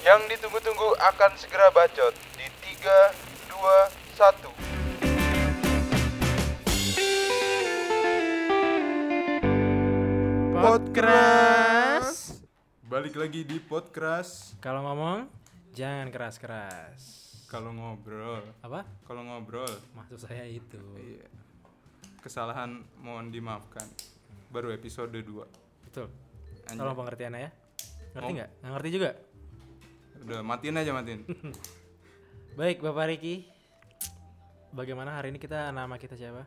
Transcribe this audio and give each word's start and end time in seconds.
Yang 0.00 0.20
ditunggu-tunggu 0.36 0.96
akan 0.96 1.30
segera 1.36 1.68
bacot 1.70 2.14
di 2.34 2.46
3, 2.80 3.12
2, 3.52 3.88
1. 4.16 5.60
Podcast. 11.00 12.44
Balik 12.84 13.16
lagi 13.16 13.42
di 13.42 13.56
podcast. 13.56 14.52
Kalau 14.58 14.84
ngomong 14.84 15.24
jangan 15.72 16.12
keras-keras. 16.12 17.00
Kalau 17.48 17.72
ngobrol, 17.72 18.44
Apa? 18.60 18.84
kalau 19.02 19.24
ngobrol, 19.24 19.70
Maksud 19.94 20.20
saya 20.20 20.44
itu. 20.44 20.76
iya. 21.00 21.24
kesalahan 22.20 22.84
mohon 23.00 23.32
dimaafkan. 23.32 23.88
Baru 24.52 24.68
episode 24.68 25.16
2. 25.16 25.88
Betul. 25.88 26.12
Tolong 26.68 26.92
pengertiannya 26.94 27.40
ya. 27.40 27.50
Ngerti 28.12 28.30
nggak? 28.36 28.50
Nggak 28.60 28.72
ngerti 28.76 28.88
juga. 28.92 29.10
Udah 30.20 30.44
matiin 30.44 30.76
aja 30.76 30.92
matiin. 30.92 31.24
Baik, 32.58 32.84
Bapak 32.84 33.08
Riki. 33.08 33.48
Bagaimana 34.70 35.16
hari 35.16 35.32
ini 35.32 35.40
kita 35.40 35.72
nama 35.72 35.96
kita 35.96 36.14
siapa? 36.14 36.44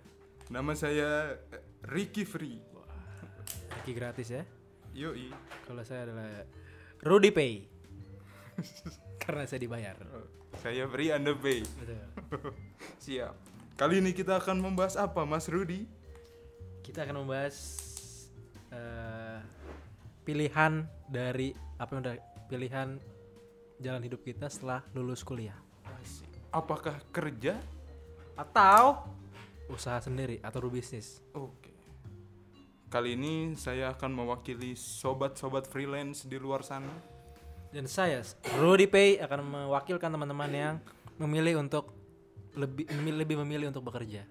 Nama 0.53 0.71
saya 0.77 1.41
eh, 1.49 1.63
Ricky 1.89 2.23
Free. 2.23 2.61
Riki 3.81 3.91
gratis 3.97 4.29
ya. 4.29 4.43
Yoi. 4.93 5.33
Kalau 5.65 5.81
saya 5.81 6.05
adalah 6.05 6.45
Rudy 7.01 7.33
Pay. 7.33 7.65
Karena 9.23 9.49
saya 9.49 9.65
dibayar. 9.65 9.97
Saya 10.61 10.85
Free 10.85 11.09
Anda 11.09 11.33
Pay. 11.33 11.65
Betul. 11.65 12.53
Siap. 13.09 13.33
Kali 13.73 14.05
ini 14.05 14.13
kita 14.13 14.37
akan 14.37 14.61
membahas 14.61 15.01
apa, 15.01 15.25
Mas 15.25 15.49
Rudi? 15.49 15.89
Kita 16.85 17.09
akan 17.09 17.25
membahas 17.25 17.57
eh, 18.69 19.41
pilihan 20.21 20.85
dari 21.09 21.57
apa 21.81 21.89
yang 21.97 22.01
udah 22.05 22.15
pilihan 22.47 22.89
jalan 23.83 24.01
hidup 24.01 24.23
kita 24.23 24.47
setelah 24.47 24.79
lulus 24.95 25.21
kuliah 25.21 25.59
Apakah 26.53 27.01
kerja? 27.11 27.59
atau 28.33 29.05
usaha 29.69 30.01
sendiri 30.01 30.41
atau 30.41 30.65
berbisnis. 30.65 31.21
Oke. 31.37 31.69
Kali 32.89 33.17
ini 33.17 33.53
saya 33.57 33.93
akan 33.93 34.09
mewakili 34.13 34.77
sobat-sobat 34.77 35.65
freelance 35.65 36.25
di 36.25 36.37
luar 36.37 36.61
sana. 36.61 36.93
Dan 37.73 37.89
saya, 37.89 38.21
Rudy 38.61 38.85
Pay 38.85 39.17
akan 39.17 39.39
mewakilkan 39.49 40.13
teman-teman 40.13 40.49
yang 40.53 40.75
memilih 41.17 41.57
untuk 41.61 41.89
lebih 42.53 42.85
memilih, 43.01 43.17
lebih 43.25 43.37
memilih 43.45 43.65
untuk 43.73 43.89
bekerja. 43.89 44.25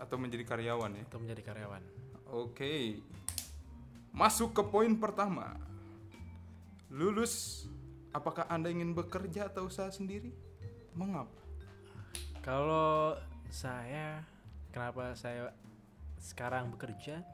Atau 0.00 0.16
menjadi 0.16 0.44
karyawan 0.48 0.96
ya. 0.96 1.04
atau 1.08 1.20
menjadi 1.20 1.42
karyawan. 1.44 1.82
Oke. 2.32 3.04
Masuk 4.16 4.56
ke 4.56 4.62
poin 4.64 4.92
pertama. 4.96 5.56
Lulus, 6.92 7.64
apakah 8.12 8.44
Anda 8.48 8.68
ingin 8.68 8.92
bekerja 8.92 9.48
atau 9.48 9.66
usaha 9.66 9.88
sendiri? 9.88 10.32
Mengapa? 10.92 11.32
Kalau 12.44 13.16
saya, 13.48 14.20
kenapa 14.70 15.16
saya 15.16 15.56
sekarang 16.20 16.70
bekerja? 16.72 17.24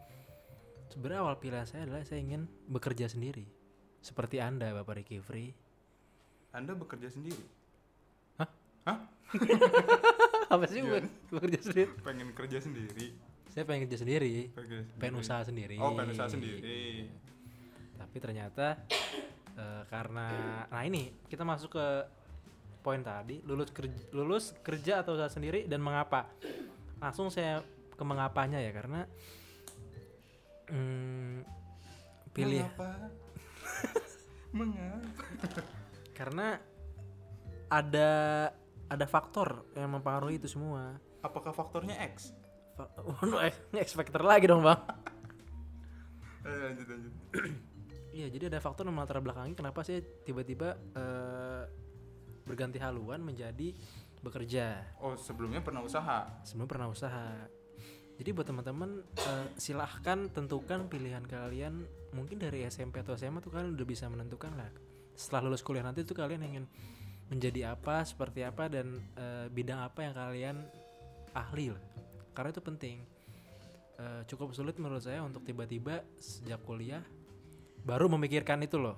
Sebenarnya 0.89 1.21
awal 1.27 1.37
pilihan 1.37 1.67
saya 1.69 1.85
adalah 1.85 2.07
saya 2.07 2.23
ingin 2.23 2.49
bekerja 2.71 3.11
sendiri. 3.11 3.45
Seperti 4.01 4.41
Anda, 4.41 4.73
Bapak 4.73 5.03
Ricky 5.03 5.21
Free. 5.21 5.53
Anda 6.55 6.73
bekerja 6.73 7.13
sendiri? 7.13 7.45
Hah? 8.41 8.49
Hah? 8.89 8.99
Apa 10.55 10.65
sih 10.65 10.81
buat 10.81 11.05
bekerja 11.29 11.61
sendiri? 11.61 11.93
Pengen 12.01 12.33
kerja 12.33 12.59
sendiri? 12.63 13.13
Saya 13.53 13.65
pengen 13.69 13.91
kerja 13.91 13.99
sendiri, 14.01 14.55
Pengen, 14.55 14.81
pengen 14.97 15.15
usaha 15.21 15.43
sendiri. 15.45 15.77
Oh, 15.77 15.93
pengen 15.93 16.15
usaha 16.15 16.31
sendiri. 16.31 17.11
Tapi 17.99 18.17
ternyata 18.23 18.81
eh, 19.59 19.83
karena 19.91 20.27
nah 20.71 20.83
ini 20.87 21.11
kita 21.27 21.43
masuk 21.43 21.75
ke 21.75 21.87
poin 22.79 23.03
tadi 23.03 23.43
lulus 23.43 23.75
kerja, 23.75 24.01
lulus 24.15 24.55
kerja 24.63 25.03
atau 25.03 25.19
usaha 25.19 25.29
sendiri 25.29 25.67
dan 25.67 25.83
mengapa. 25.83 26.31
Langsung 27.03 27.29
saya 27.29 27.63
ke 27.99 28.05
mengapanya 28.07 28.63
ya 28.63 28.71
karena 28.71 29.03
hmm, 30.71 31.43
pilih 32.31 32.63
Mengapa? 32.63 32.91
Mengapa? 34.59 35.61
karena 36.19 36.47
ada 37.69 38.11
ada 38.89 39.07
faktor 39.07 39.69
yang 39.77 39.93
mempengaruhi 39.93 40.41
itu 40.41 40.49
semua. 40.49 40.97
Apakah 41.21 41.53
faktornya 41.53 41.99
X? 42.15 42.33
Waduh, 43.21 43.51
ini 43.75 43.79
X 43.83 43.93
factor 43.99 44.23
lagi 44.25 44.49
dong 44.49 44.65
bang. 44.65 44.81
Eh, 46.47 46.59
lanjut 46.73 46.87
lanjut. 46.89 47.15
Iya, 48.09 48.27
jadi 48.33 48.49
ada 48.49 48.59
faktor 48.59 48.89
yang 48.89 48.97
melatar 48.97 49.21
belakangi 49.21 49.53
kenapa 49.53 49.85
saya 49.85 50.01
tiba-tiba 50.25 50.75
eh, 50.97 51.63
berganti 52.49 52.81
haluan 52.81 53.21
menjadi 53.21 53.77
bekerja. 54.25 54.97
Oh, 54.99 55.15
sebelumnya 55.15 55.61
pernah 55.61 55.85
usaha. 55.85 56.41
Sebelum 56.43 56.67
pernah 56.67 56.89
usaha. 56.89 57.47
Jadi 58.19 58.35
buat 58.35 58.49
teman-teman 58.49 59.05
eh, 59.05 59.47
silahkan 59.61 60.27
tentukan 60.33 60.89
pilihan 60.89 61.23
kalian. 61.29 61.85
Mungkin 62.17 62.41
dari 62.41 62.65
SMP 62.67 63.05
atau 63.05 63.15
SMA 63.15 63.45
tuh 63.45 63.53
kalian 63.53 63.77
udah 63.77 63.87
bisa 63.87 64.09
menentukan 64.09 64.57
lah. 64.57 64.73
Setelah 65.15 65.53
lulus 65.53 65.63
kuliah 65.63 65.85
nanti 65.85 66.03
tuh 66.03 66.17
kalian 66.17 66.43
ingin 66.43 66.65
menjadi 67.29 67.77
apa, 67.77 68.03
seperti 68.09 68.43
apa 68.43 68.73
dan 68.73 68.99
eh, 69.15 69.47
bidang 69.53 69.85
apa 69.85 70.01
yang 70.03 70.15
kalian 70.17 70.57
ahli 71.37 71.77
lah. 71.77 71.85
Karena 72.33 72.51
itu 72.51 72.63
penting. 72.65 72.97
Eh, 73.99 74.23
cukup 74.31 74.55
sulit 74.55 74.79
menurut 74.81 75.05
saya 75.05 75.23
untuk 75.23 75.45
tiba-tiba 75.45 76.03
sejak 76.19 76.63
kuliah 76.65 77.03
baru 77.85 78.07
memikirkan 78.11 78.63
itu 78.65 78.81
loh. 78.81 78.97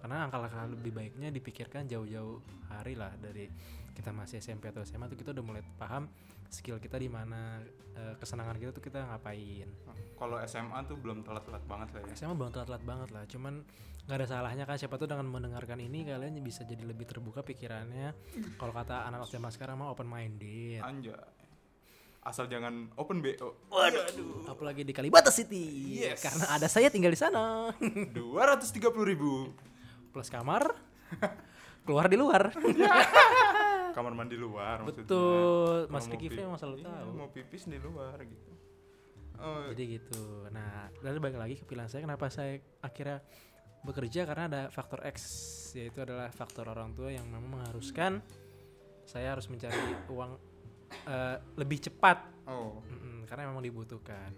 Karena 0.00 0.24
langkah-langkah 0.26 0.64
lebih 0.72 0.92
baiknya 0.96 1.28
dipikirkan 1.28 1.84
jauh-jauh 1.84 2.40
hari 2.72 2.96
lah 2.96 3.12
dari 3.20 3.44
kita 3.92 4.16
masih 4.16 4.40
SMP 4.40 4.72
atau 4.72 4.80
SMA 4.80 5.12
tuh 5.12 5.18
kita 5.18 5.36
udah 5.36 5.44
mulai 5.44 5.60
paham 5.76 6.08
skill 6.48 6.80
kita 6.80 6.96
di 6.96 7.12
mana 7.12 7.60
eh, 7.94 8.14
kesenangan 8.16 8.56
kita 8.56 8.72
tuh 8.72 8.80
kita 8.80 9.04
ngapain. 9.04 9.68
Kalau 10.16 10.36
SMA 10.48 10.78
tuh 10.88 10.96
belum 10.96 11.20
telat-telat 11.20 11.64
banget 11.68 11.88
lah 11.92 12.00
ya. 12.08 12.12
SMA 12.16 12.34
belum 12.34 12.50
telat-telat 12.50 12.84
banget 12.84 13.08
lah, 13.12 13.24
cuman 13.28 13.54
nggak 14.08 14.16
ada 14.16 14.26
salahnya 14.26 14.64
kan 14.64 14.80
siapa 14.80 14.96
tuh 14.96 15.06
dengan 15.06 15.28
mendengarkan 15.28 15.78
ini 15.78 16.02
kalian 16.08 16.40
bisa 16.40 16.64
jadi 16.64 16.82
lebih 16.82 17.04
terbuka 17.04 17.44
pikirannya. 17.44 18.16
Kalau 18.56 18.72
kata 18.72 19.06
anak 19.06 19.28
SMA 19.28 19.52
sekarang 19.52 19.84
mah 19.84 19.92
open 19.92 20.08
minded. 20.08 20.80
Anjay. 20.80 21.14
Asal 22.20 22.52
jangan 22.52 22.92
open 23.00 23.24
BO. 23.24 23.72
Apalagi 24.44 24.84
di 24.84 24.92
Kalibata 24.92 25.32
City. 25.32 25.96
Yes. 26.04 26.20
Karena 26.20 26.52
ada 26.52 26.68
saya 26.68 26.92
tinggal 26.92 27.16
di 27.16 27.20
sana. 27.20 27.72
230 28.12 28.76
ribu. 29.08 29.48
Plus 30.12 30.28
kamar. 30.28 30.76
Keluar 31.88 32.06
di 32.12 32.20
luar. 32.20 32.52
Kamar 33.96 34.14
mandi 34.14 34.38
luar 34.38 34.86
maksudnya. 34.86 35.02
Betul. 35.02 35.90
Mas 35.90 36.06
emang 36.06 36.54
selalu 36.54 36.78
iya, 36.78 36.86
tahu. 36.86 37.08
Mau 37.10 37.28
pipis 37.34 37.66
di 37.66 37.78
luar 37.82 38.22
gitu. 38.22 38.52
Oh, 39.40 39.66
Jadi 39.72 39.98
gitu. 39.98 40.46
Nah, 40.52 40.86
lalu 41.02 41.18
balik 41.18 41.38
lagi 41.42 41.54
ke 41.58 41.66
pilihan 41.66 41.90
saya 41.90 42.06
kenapa 42.06 42.30
saya 42.30 42.62
akhirnya 42.84 43.18
bekerja 43.82 44.28
karena 44.28 44.44
ada 44.46 44.62
faktor 44.68 45.02
X 45.08 45.18
yaitu 45.72 46.04
adalah 46.04 46.28
faktor 46.30 46.68
orang 46.68 46.92
tua 46.92 47.08
yang 47.10 47.24
memang 47.24 47.58
mengharuskan 47.58 48.20
saya 49.08 49.32
harus 49.34 49.48
mencari 49.48 49.74
uang 50.12 50.36
eh, 50.90 51.36
lebih 51.54 51.78
cepat 51.80 52.18
oh. 52.44 52.82
Mm-mm, 52.82 53.24
karena 53.24 53.46
memang 53.46 53.60
dibutuhkan. 53.60 54.30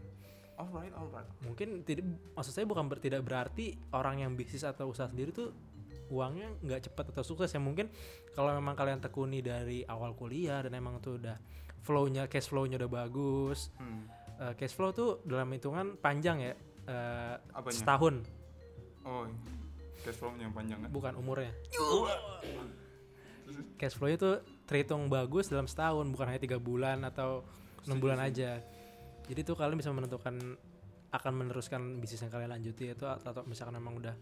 Alright, 0.53 0.93
alright. 0.93 1.27
Mungkin 1.41 1.83
tidak 1.83 2.05
maksud 2.33 2.53
saya 2.53 2.65
bukan 2.65 2.87
ber- 2.87 2.99
tidak 2.99 3.21
berarti 3.21 3.75
orang 3.91 4.21
yang 4.21 4.33
bisnis 4.33 4.63
atau 4.63 4.89
usaha 4.89 5.07
sendiri 5.07 5.31
tuh 5.31 5.51
uangnya 6.09 6.53
nggak 6.61 6.87
cepat 6.87 7.09
atau 7.09 7.25
sukses 7.25 7.49
ya 7.49 7.59
mungkin 7.59 7.89
kalau 8.31 8.53
memang 8.53 8.73
kalian 8.73 9.01
tekuni 9.01 9.41
dari 9.41 9.81
awal 9.83 10.13
kuliah 10.13 10.61
dan 10.61 10.73
emang 10.73 11.01
tuh 11.01 11.17
udah 11.17 11.41
flow-nya 11.81 12.29
cash 12.29 12.47
flow-nya 12.47 12.77
udah 12.77 12.91
bagus 12.93 13.73
Hmm. 13.75 14.05
Eh, 14.39 14.53
cash 14.55 14.71
flow 14.71 14.91
tuh 14.91 15.11
dalam 15.23 15.49
hitungan 15.49 15.97
panjang 15.97 16.39
ya 16.43 16.53
Apanya? 17.49 17.73
setahun 17.75 18.15
Oh, 19.03 19.25
cash 19.99 20.15
flow 20.15 20.37
yang 20.37 20.53
panjang 20.53 20.79
kan? 20.79 20.91
bukan 20.91 21.17
umurnya 21.17 21.51
cash 23.75 23.95
flow 23.95 24.09
itu 24.09 24.39
terhitung 24.73 25.13
bagus 25.13 25.53
dalam 25.53 25.69
setahun 25.69 26.09
bukan 26.09 26.33
hanya 26.33 26.41
tiga 26.41 26.57
bulan 26.57 27.05
atau 27.05 27.45
enam 27.85 28.01
bulan 28.01 28.25
aja. 28.25 28.57
Jadi 29.29 29.41
tuh 29.45 29.53
kalian 29.53 29.77
bisa 29.77 29.93
menentukan 29.93 30.57
akan 31.13 31.33
meneruskan 31.37 32.01
bisnis 32.01 32.25
yang 32.25 32.33
kalian 32.33 32.57
lanjuti 32.57 32.89
itu 32.89 33.05
atau 33.05 33.45
misalkan 33.45 33.77
memang 33.77 34.01
udah 34.01 34.17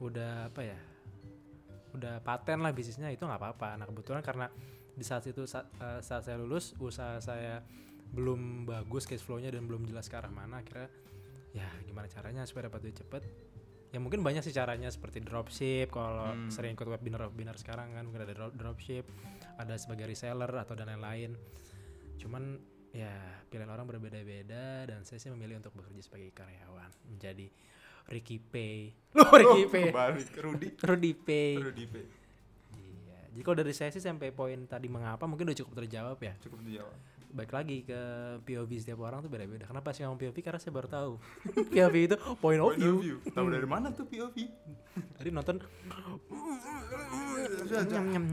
udah 0.00 0.48
apa 0.48 0.60
ya 0.64 0.78
udah 1.92 2.24
paten 2.24 2.64
lah 2.64 2.72
bisnisnya 2.72 3.12
itu 3.12 3.28
nggak 3.28 3.36
apa-apa. 3.36 3.76
Nah 3.76 3.84
kebetulan 3.84 4.24
karena 4.24 4.48
di 4.96 5.04
saat 5.04 5.28
itu 5.28 5.44
saat, 5.44 5.68
eh, 5.76 6.00
saat 6.00 6.24
saya 6.24 6.40
lulus 6.40 6.72
usaha 6.80 7.20
saya 7.20 7.60
belum 8.16 8.64
bagus 8.64 9.04
cash 9.04 9.20
flow-nya 9.20 9.52
dan 9.52 9.68
belum 9.68 9.84
jelas 9.84 10.08
ke 10.08 10.16
arah 10.16 10.32
mana 10.32 10.64
akhirnya 10.64 10.88
ya 11.52 11.68
gimana 11.84 12.08
caranya 12.08 12.42
supaya 12.48 12.72
dapat 12.72 12.88
duit 12.88 12.96
cepet 12.98 13.22
ya 13.90 13.98
mungkin 13.98 14.22
banyak 14.22 14.40
sih 14.40 14.50
caranya 14.50 14.86
seperti 14.86 15.18
dropship. 15.20 15.90
Kalau 15.90 16.30
Hmm. 16.30 16.48
sering 16.48 16.74
ikut 16.74 16.86
webinar 16.86 17.26
webinar 17.26 17.54
sekarang 17.54 17.90
kan 17.90 18.06
mungkin 18.06 18.22
ada 18.22 18.32
drop, 18.32 18.54
dropship 18.54 19.04
ada 19.56 19.74
sebagai 19.74 20.06
reseller 20.06 20.50
atau 20.50 20.74
dan 20.74 20.88
lain-lain. 20.88 21.34
Cuman 22.16 22.58
ya 22.90 23.10
pilihan 23.46 23.70
orang 23.70 23.86
berbeda-beda 23.86 24.82
dan 24.84 25.02
saya 25.02 25.18
sih 25.18 25.30
memilih 25.30 25.58
untuk 25.58 25.70
bekerja 25.72 26.02
sebagai 26.02 26.30
karyawan 26.30 26.90
menjadi 27.06 27.46
Ricky 28.06 28.42
Pay 28.42 28.90
Loh, 29.14 29.30
Ricky 29.40 29.62
Oh, 29.62 29.70
Pay 29.70 29.84
Rudy 30.42 30.68
Rudy 30.74 31.12
Pay 31.14 31.54
Rudy 31.62 31.84
P 31.86 31.94
iya 32.74 33.18
jadi 33.30 33.42
kalau 33.46 33.62
dari 33.62 33.70
saya 33.70 33.94
sih 33.94 34.02
sampai 34.02 34.34
poin 34.34 34.66
tadi 34.66 34.90
mengapa 34.90 35.22
mungkin 35.24 35.46
udah 35.46 35.54
cukup 35.56 35.78
terjawab 35.78 36.18
ya. 36.18 36.34
Cukup 36.42 36.66
dijawab 36.66 36.98
baik 37.30 37.54
lagi 37.54 37.86
ke 37.86 38.00
POV 38.42 38.70
setiap 38.82 39.06
orang 39.06 39.22
tuh 39.22 39.30
beda-beda 39.30 39.70
kenapa 39.70 39.94
sih 39.94 40.02
ngomong 40.02 40.18
POV 40.18 40.36
karena 40.42 40.58
saya 40.58 40.74
baru 40.74 40.88
tahu 40.90 41.12
POV 41.72 41.94
itu 42.10 42.16
point 42.42 42.58
of 42.58 42.74
view. 42.74 43.22
Tahu 43.30 43.46
dari 43.50 43.68
mana 43.70 43.94
tuh 43.94 44.06
POV? 44.06 44.36
tadi 45.18 45.30
nonton 45.30 45.62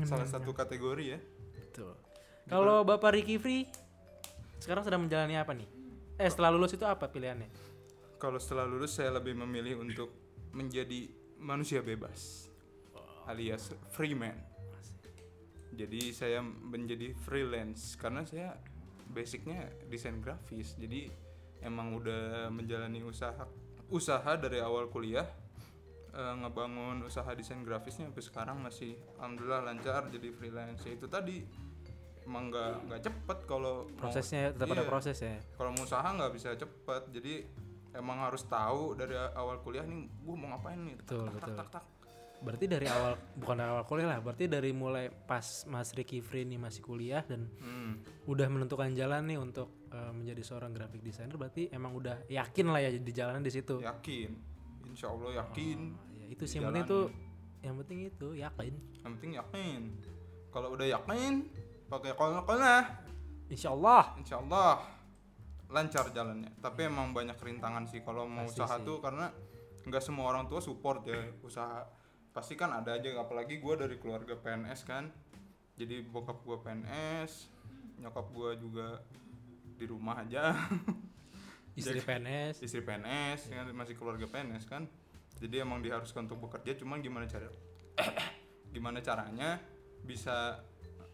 Salah 0.03 0.27
satu 0.27 0.49
kategori 0.51 1.05
ya. 1.13 1.19
Betul. 1.53 1.93
Kalau 2.49 2.81
Bapak 2.81 3.13
Ricky 3.13 3.37
Free 3.37 3.69
sekarang 4.57 4.81
sedang 4.81 5.05
menjalani 5.05 5.37
apa 5.37 5.53
nih? 5.53 5.69
Eh 6.17 6.29
setelah 6.31 6.49
lulus 6.49 6.73
itu 6.73 6.83
apa 6.83 7.05
pilihannya? 7.05 7.47
Kalau 8.17 8.41
setelah 8.41 8.65
lulus 8.65 8.97
saya 8.97 9.13
lebih 9.13 9.37
memilih 9.37 9.77
untuk 9.77 10.09
menjadi 10.57 11.05
manusia 11.37 11.85
bebas 11.85 12.49
alias 13.27 13.75
free 13.93 14.15
man. 14.15 14.39
Jadi 15.77 16.09
saya 16.15 16.41
menjadi 16.41 17.13
freelance 17.13 17.93
karena 17.99 18.25
saya 18.25 18.57
basicnya 19.07 19.57
desain 19.85 20.17
grafis. 20.17 20.75
Jadi 20.75 21.09
emang 21.59 21.93
udah 21.93 22.47
menjalani 22.47 23.01
usaha 23.01 23.45
usaha 23.87 24.35
dari 24.35 24.59
awal 24.59 24.87
kuliah 24.87 25.25
eh, 26.09 26.35
ngebangun 26.35 27.01
usaha 27.01 27.27
desain 27.31 27.61
grafisnya 27.61 28.05
sampai 28.05 28.21
sekarang 28.21 28.57
masih 28.59 28.93
alhamdulillah 29.15 29.61
lancar 29.63 30.07
jadi 30.07 30.27
freelance. 30.29 30.83
Ya, 30.83 30.93
itu 30.93 31.07
tadi 31.07 31.45
emang 32.23 32.49
nggak 32.49 32.73
nggak 32.85 33.01
cepet 33.01 33.37
kalau 33.45 33.87
mau- 33.87 34.03
Prosesnya 34.03 34.51
tetap 34.51 34.67
ada 34.67 34.83
Iya. 34.83 34.89
proses 34.89 35.17
ya. 35.17 35.39
kalau 35.55 35.71
mau 35.71 35.81
usaha 35.81 36.03
nggak 36.05 36.31
bisa 36.31 36.49
cepet 36.53 37.01
jadi 37.09 37.33
emang 37.95 38.19
harus 38.19 38.43
tahu 38.43 38.93
dari 38.93 39.15
awal 39.15 39.57
kuliah 39.57 39.81
nih 39.81 40.03
gue 40.03 40.35
mau 40.35 40.51
ngapain 40.51 40.75
nih 40.77 40.95
Betul, 40.97 41.23
tak, 41.23 41.33
betul. 41.33 41.55
tak, 41.55 41.55
tak, 41.55 41.69
tak. 41.71 41.85
Berarti 42.37 42.65
dari 42.65 42.85
awal 42.85 43.17
bukan 43.33 43.55
dari 43.55 43.69
awal 43.69 43.83
kuliah 43.83 44.07
lah, 44.07 44.19
berarti 44.19 44.45
dari 44.45 44.69
mulai 44.69 45.09
pas 45.09 45.41
Mas 45.65 45.89
Ricky 45.91 46.21
Free 46.21 46.45
ini 46.45 46.55
masih 46.55 46.79
kuliah 46.79 47.21
dan 47.21 47.49
Hmm, 47.57 47.97
udah 48.25 48.45
menentukan 48.45 48.93
jalan 48.93 49.25
nih 49.25 49.37
untuk 49.37 49.73
eh, 49.87 50.11
menjadi 50.11 50.41
seorang 50.43 50.69
graphic 50.69 51.01
designer 51.01 51.33
berarti 51.33 51.67
emang 51.69 51.93
udah 51.93 52.27
yakin 52.27 52.67
lah 52.67 52.79
ya 52.79 52.93
di 52.93 53.11
jalan 53.11 53.41
di 53.41 53.49
situ. 53.49 53.81
yakin. 53.81 54.29
Insya 54.87 55.09
Allah 55.09 55.43
yakin. 55.43 55.79
Oh, 55.91 56.13
ya, 56.13 56.25
itu 56.27 56.43
sih 56.43 56.57
yang 56.57 56.69
penting 56.69 56.85
tuh 56.85 57.05
yang 57.59 57.75
penting 57.75 57.99
itu 58.05 58.27
yakin. 58.33 58.73
yang 59.01 59.11
penting 59.17 59.31
yakin. 59.33 59.81
Kalau 60.47 60.69
udah 60.71 60.87
yakin 60.87 61.33
pakai 61.87 62.13
kolah 62.13 62.83
Insya 63.47 63.71
Allah. 63.71 64.13
insya 64.15 64.37
Allah. 64.37 64.77
Lancar 65.67 66.07
jalannya. 66.11 66.53
Tapi 66.57 66.85
emang 66.85 67.11
banyak 67.11 67.35
rintangan 67.35 67.83
sih 67.85 67.99
kalau 67.99 68.23
mau 68.23 68.45
Pasti 68.45 68.61
usaha 68.61 68.75
sih. 68.77 68.85
tuh 68.85 68.97
karena 69.01 69.27
nggak 69.83 70.03
semua 70.03 70.29
orang 70.29 70.45
tua 70.45 70.59
support 70.59 71.03
ya 71.03 71.15
usaha 71.41 71.83
pasti 72.37 72.53
kan 72.53 72.69
ada 72.69 73.01
aja 73.01 73.17
apalagi 73.17 73.57
gue 73.57 73.73
dari 73.73 73.97
keluarga 73.97 74.37
PNS 74.37 74.85
kan 74.85 75.09
jadi 75.73 76.05
bokap 76.05 76.45
gue 76.45 76.53
PNS 76.61 77.49
nyokap 77.97 78.29
gue 78.29 78.49
juga 78.61 79.01
di 79.73 79.85
rumah 79.89 80.21
aja 80.21 80.53
Istri 81.77 82.01
PNS. 82.01 82.61
istri 82.61 82.81
PNS 82.85 83.49
kan 83.49 83.65
masih 83.73 83.97
keluarga 83.97 84.29
PNS 84.29 84.69
kan 84.69 84.85
jadi 85.41 85.65
emang 85.65 85.81
diharuskan 85.81 86.29
untuk 86.29 86.45
bekerja 86.45 86.77
cuman 86.77 87.01
gimana 87.01 87.25
cara 87.25 87.49
gimana 88.73 89.01
caranya 89.01 89.57
bisa 90.05 90.61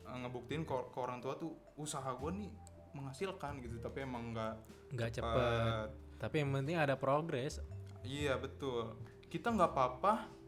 eh, 0.04 0.18
ngebuktiin 0.20 0.68
ke, 0.68 0.76
ke 0.92 0.98
orang 1.00 1.24
tua 1.24 1.40
tuh 1.40 1.56
usaha 1.80 2.12
gue 2.20 2.32
nih 2.36 2.52
menghasilkan 3.00 3.64
gitu 3.64 3.80
tapi 3.80 4.04
emang 4.04 4.36
nggak 4.36 4.56
nggak 4.92 5.10
cepet. 5.20 5.36
cepet 5.40 5.88
Tapi 6.24 6.36
yang 6.40 6.56
penting 6.56 6.80
ada 6.80 6.96
progres. 6.96 7.60
iya 8.08 8.40
betul 8.40 8.96
kita 9.28 9.52
nggak 9.52 9.72
apa-apa 9.76 10.43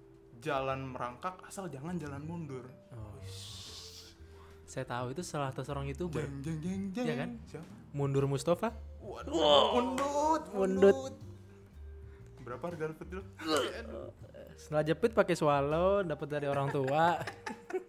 jalan 0.45 0.79
merangkak 0.87 1.41
asal 1.41 1.65
jangan 1.65 1.97
jalan 1.97 2.21
mundur 2.21 2.65
Oh. 2.91 3.17
Saya 4.65 4.85
tahu 4.85 5.11
itu 5.11 5.21
salah 5.21 5.49
satu 5.49 5.63
seorang 5.63 5.85
youtuber 5.85 6.21
jeng 6.21 6.41
jeng 6.43 6.59
jeng 6.59 6.81
jeng 6.91 7.05
Iya 7.05 7.15
kan? 7.17 7.29
siapa 7.45 7.67
mundur 7.91 8.25
Mustafa. 8.25 8.69
waduh 8.97 9.33
mundut 9.73 10.43
mundut. 10.51 10.97
berapa 12.39 12.63
harga 12.63 12.91
dapat 12.91 13.07
dulu 13.07 13.23
Setelah 14.55 14.83
jepit 14.83 15.11
pakai 15.11 15.33
swallow 15.33 15.99
dapat 16.01 16.27
dari 16.29 16.45
orang 16.45 16.69
tua. 16.69 17.19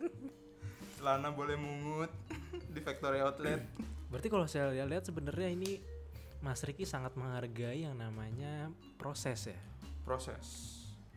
celana 0.97 1.29
boleh 1.29 1.55
mungut 1.55 2.11
di 2.75 2.81
factory 2.81 3.21
outlet 3.21 3.61
Berarti 4.11 4.29
kalau 4.29 4.47
saya 4.47 4.71
lihat 4.73 5.03
sebenarnya 5.03 5.51
ini 5.51 5.83
Mas 6.39 6.63
Riki 6.63 6.83
sangat 6.83 7.15
menghargai 7.15 7.83
yang 7.83 7.95
namanya 7.95 8.71
proses 8.97 9.51
ya. 9.51 9.59
proses 10.01 10.47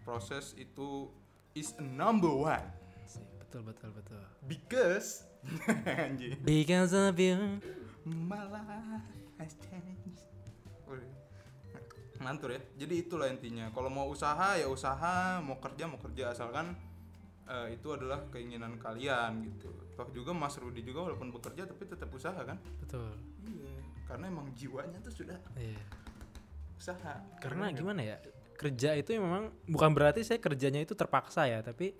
proses 0.02 0.58
itu 0.58 1.06
is 1.54 1.74
a 1.76 1.86
number 1.86 2.30
one 2.30 2.66
Betul 3.40 3.66
betul 3.66 3.90
betul. 3.92 4.22
because 4.46 5.26
anjing 5.88 6.38
Because 6.42 6.92
of 6.92 7.18
you. 7.18 7.58
my 8.06 8.46
life 8.46 9.06
has 9.38 9.54
changed 9.60 10.22
mantur 12.20 12.52
ya 12.52 12.60
jadi 12.76 13.08
itulah 13.08 13.32
intinya 13.32 13.72
kalau 13.72 13.88
mau 13.88 14.04
usaha 14.06 14.60
ya 14.60 14.68
usaha 14.68 15.40
mau 15.40 15.56
kerja 15.56 15.88
mau 15.88 15.96
kerja 15.96 16.36
asalkan 16.36 16.76
eh, 17.48 17.80
itu 17.80 17.88
adalah 17.90 18.28
keinginan 18.28 18.76
kalian 18.76 19.40
gitu 19.48 19.72
toh 19.96 20.04
juga 20.12 20.36
Mas 20.36 20.60
Rudi 20.60 20.84
juga 20.84 21.08
walaupun 21.08 21.32
bekerja 21.32 21.64
tapi 21.64 21.88
tetap 21.88 22.12
usaha 22.12 22.36
kan 22.36 22.60
Betul. 22.84 23.16
iya 23.48 23.72
karena 24.04 24.28
emang 24.28 24.52
jiwanya 24.52 25.00
tuh 25.00 25.16
sudah 25.16 25.40
Iya. 25.56 25.80
usaha 26.76 27.24
Karena 27.40 27.72
Keren 27.72 27.72
ya? 27.72 27.80
gimana 27.80 28.02
ya? 28.04 28.18
Kerja 28.60 28.92
itu 29.00 29.16
memang 29.16 29.56
bukan 29.64 29.96
berarti 29.96 30.20
saya 30.28 30.44
kerjanya 30.44 30.84
itu 30.84 30.92
terpaksa 30.92 31.48
ya, 31.48 31.64
tapi 31.64 31.96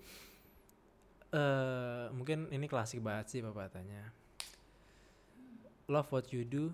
eh 1.32 2.04
mungkin 2.12 2.52
ini 2.52 2.68
klasik 2.68 3.00
banget 3.00 3.32
sih 3.32 3.40
bapak 3.40 3.72
tanya. 3.72 4.12
Love 5.88 6.12
what 6.12 6.28
you 6.28 6.44
do, 6.44 6.68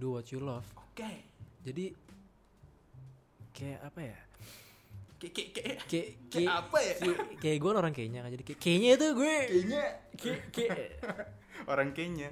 do 0.00 0.16
what 0.16 0.24
you 0.32 0.40
love. 0.40 0.64
oke 0.72 1.12
Jadi 1.60 1.92
kayak 3.52 3.80
apa 3.92 4.00
ya? 4.00 4.18
kayak 5.16 5.48
kayak 5.88 6.08
kayak 6.28 6.52
apa 6.52 6.76
ya 6.76 6.92
kayak, 7.00 7.18
kayak 7.40 7.58
gue 7.64 7.70
orang 7.72 7.94
kayaknya 7.96 8.20
kan 8.20 8.30
jadi 8.36 8.44
kayak 8.44 8.60
kayaknya 8.60 8.90
itu 8.92 9.06
gue 9.16 9.36
kayaknya 9.48 9.84
kayak, 10.20 10.40
kayak 10.52 10.88
orang 11.64 11.88
kayaknya 11.96 12.28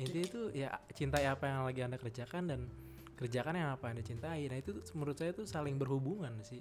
intinya 0.00 0.24
itu 0.24 0.40
ya 0.56 0.68
cintai 0.96 1.28
apa 1.28 1.44
yang 1.46 1.68
lagi 1.68 1.80
anda 1.84 2.00
kerjakan 2.00 2.42
dan 2.48 2.60
kerjakan 3.14 3.54
yang 3.56 3.70
apa 3.74 3.88
yang 3.88 3.98
anda 3.98 4.04
cintai 4.04 4.46
nah 4.50 4.58
itu 4.58 4.74
menurut 4.94 5.16
saya 5.16 5.30
tuh 5.32 5.46
saling 5.46 5.78
berhubungan 5.78 6.34
sih. 6.42 6.60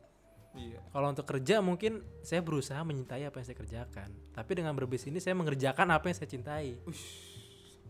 Iya. 0.54 0.78
Kalau 0.94 1.10
untuk 1.10 1.26
kerja 1.26 1.66
mungkin 1.66 2.06
saya 2.22 2.46
berusaha 2.46 2.78
menyintai 2.86 3.26
apa 3.26 3.42
yang 3.42 3.48
saya 3.50 3.58
kerjakan. 3.58 4.10
Tapi 4.38 4.52
dengan 4.54 4.78
berbisnis 4.78 5.10
ini 5.10 5.18
saya 5.18 5.34
mengerjakan 5.34 5.90
apa 5.90 6.14
yang 6.14 6.18
saya 6.18 6.30
cintai. 6.30 6.78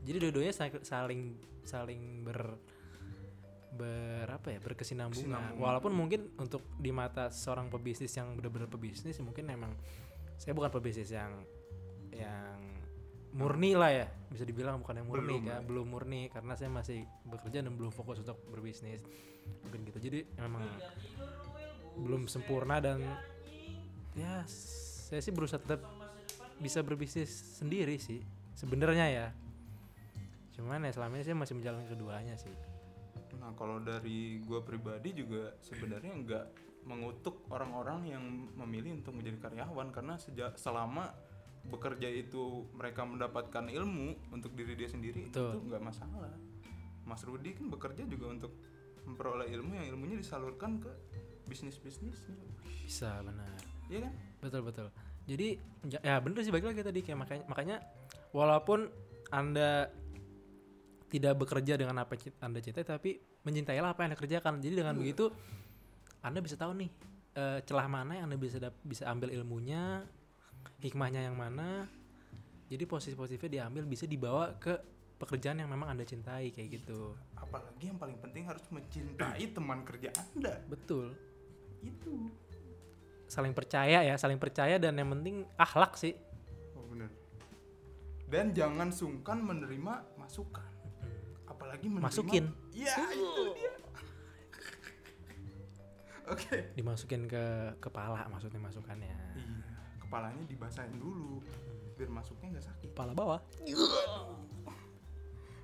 Jadi 0.07 0.17
dua-duanya 0.19 0.55
sa- 0.55 0.83
saling 0.83 1.35
saling 1.67 2.23
ber 2.23 2.55
ber 3.75 4.27
apa 4.31 4.55
ya? 4.55 4.59
Berkesinambungan. 4.63 5.27
Kesinambungan. 5.27 5.59
walaupun 5.59 5.91
mungkin 5.91 6.31
untuk 6.39 6.63
di 6.79 6.95
mata 6.95 7.27
seorang 7.35 7.67
pebisnis 7.67 8.15
yang 8.15 8.31
benar-benar 8.39 8.71
pebisnis 8.71 9.19
mungkin 9.19 9.51
emang 9.51 9.75
saya 10.39 10.55
bukan 10.55 10.71
pebisnis 10.71 11.11
yang 11.11 11.43
yang 12.13 12.82
murni 13.33 13.73
lah 13.73 13.89
ya 13.89 14.07
bisa 14.29 14.45
dibilang 14.45 14.81
bukan 14.81 15.01
yang 15.01 15.07
murni 15.09 15.37
Belum 15.41 15.45
kan 15.45 15.57
lah. 15.57 15.65
belum 15.65 15.85
murni 15.89 16.21
karena 16.29 16.53
saya 16.53 16.69
masih 16.69 17.05
bekerja 17.25 17.65
dan 17.65 17.73
belum 17.73 17.89
fokus 17.93 18.21
untuk 18.21 18.37
berbisnis. 18.49 19.01
Mungkin 19.65 19.89
gitu. 19.89 19.99
Jadi 19.99 20.19
emang 20.37 20.65
belum 21.97 22.25
sempurna 22.29 22.81
dan 22.81 23.01
ya 24.17 24.45
saya 24.49 25.21
sih 25.21 25.33
berusaha 25.33 25.61
tetap 25.61 25.81
bisa 26.61 26.81
berbisnis 26.85 27.29
sendiri 27.57 27.97
sih 27.97 28.21
sebenarnya 28.53 29.05
ya. 29.09 29.27
Cuman 30.53 30.85
ya 30.85 30.93
selama 30.93 31.17
ini 31.17 31.25
saya 31.25 31.37
masih 31.37 31.57
menjalani 31.57 31.85
keduanya 31.89 32.35
sih. 32.37 32.53
Nah 33.41 33.51
kalau 33.57 33.81
dari 33.81 34.39
gue 34.39 34.59
pribadi 34.61 35.11
juga 35.17 35.57
sebenarnya 35.65 36.13
nggak 36.21 36.45
mengutuk 36.83 37.47
orang-orang 37.49 38.11
yang 38.11 38.23
memilih 38.59 38.99
untuk 38.99 39.15
menjadi 39.15 39.49
karyawan 39.49 39.89
karena 39.95 40.15
sejak 40.19 40.59
selama 40.59 41.15
bekerja 41.63 42.11
itu 42.11 42.67
mereka 42.75 43.07
mendapatkan 43.07 43.65
ilmu 43.71 44.31
untuk 44.35 44.51
diri 44.53 44.75
dia 44.75 44.91
sendiri 44.91 45.31
Betul. 45.31 45.55
itu 45.55 45.57
nggak 45.71 45.83
masalah. 45.83 46.33
Mas 47.03 47.23
Rudi 47.23 47.55
kan 47.55 47.67
bekerja 47.67 48.03
juga 48.07 48.31
untuk 48.31 48.51
memperoleh 49.03 49.51
ilmu 49.51 49.75
yang 49.75 49.87
ilmunya 49.95 50.15
disalurkan 50.19 50.79
ke 50.79 50.91
bisnis 51.43 51.75
bisnisnya, 51.75 52.39
bisa 52.87 53.19
benar 53.19 53.51
iya 53.91 54.07
kan? 54.07 54.13
betul 54.39 54.61
betul 54.63 54.87
jadi 55.27 55.59
ja- 55.91 56.03
ya 56.03 56.15
bener 56.23 56.39
sih 56.43 56.51
balik 56.55 56.71
lagi 56.71 56.83
tadi 56.83 56.99
kayak 57.03 57.19
makanya 57.19 57.43
makanya 57.51 57.77
walaupun 58.31 58.87
anda 59.27 59.91
tidak 61.11 61.35
bekerja 61.35 61.75
dengan 61.75 61.99
apa 61.99 62.15
anda 62.41 62.59
cintai 62.63 62.87
tapi 62.87 63.19
mencintailah 63.43 63.91
apa 63.91 63.99
yang 64.03 64.15
anda 64.15 64.19
kerjakan 64.19 64.53
jadi 64.63 64.75
dengan 64.87 64.95
begitu 64.95 65.29
anda 66.23 66.39
bisa 66.39 66.55
tahu 66.55 66.71
nih 66.79 66.89
eh, 67.35 67.59
celah 67.67 67.87
mana 67.91 68.23
yang 68.23 68.31
anda 68.31 68.39
bisa 68.39 68.57
bisa 68.87 69.03
ambil 69.11 69.29
ilmunya 69.35 70.07
hikmahnya 70.81 71.31
yang 71.31 71.37
mana 71.39 71.87
jadi 72.73 72.89
positif 72.89 73.17
positifnya 73.19 73.69
diambil 73.69 73.85
bisa 73.85 74.09
dibawa 74.09 74.57
ke 74.57 74.73
pekerjaan 75.21 75.61
yang 75.61 75.69
memang 75.69 75.93
anda 75.93 76.01
cintai 76.01 76.49
kayak 76.49 76.81
gitu. 76.81 77.13
Apalagi 77.37 77.93
yang 77.93 78.01
paling 78.01 78.17
penting 78.17 78.49
harus 78.49 78.65
mencintai 78.73 79.45
teman 79.53 79.85
kerja 79.85 80.09
anda. 80.17 80.57
betul. 80.65 81.13
Itu. 81.85 82.33
Saling 83.29 83.53
percaya 83.53 84.01
ya 84.01 84.17
saling 84.17 84.41
percaya 84.41 84.81
dan 84.81 84.97
yang 84.97 85.13
penting 85.13 85.45
akhlak 85.53 85.95
sih. 86.01 86.17
Oh 86.73 86.81
bener. 86.89 87.13
Dan 88.25 88.57
jangan 88.57 88.89
sungkan 88.89 89.37
menerima 89.45 90.17
masukan. 90.17 90.65
Apalagi 91.45 91.85
menerima 91.93 92.09
Masukin. 92.09 92.45
iya 92.73 92.97
itu 93.13 93.43
dia. 93.53 93.73
Oke. 96.33 96.73
Dimasukin 96.73 97.29
ke 97.29 97.77
kepala 97.77 98.25
maksudnya 98.33 98.57
masukannya. 98.57 99.13
Iya 99.37 99.62
kepalanya 100.13 100.45
dibasahin 100.45 100.93
dulu 100.93 101.41
biar 101.93 102.05
masuknya 102.07 102.53
nggak 102.53 102.65
sakit 102.65 102.87
kepala 102.93 103.11
bawah 103.11 103.41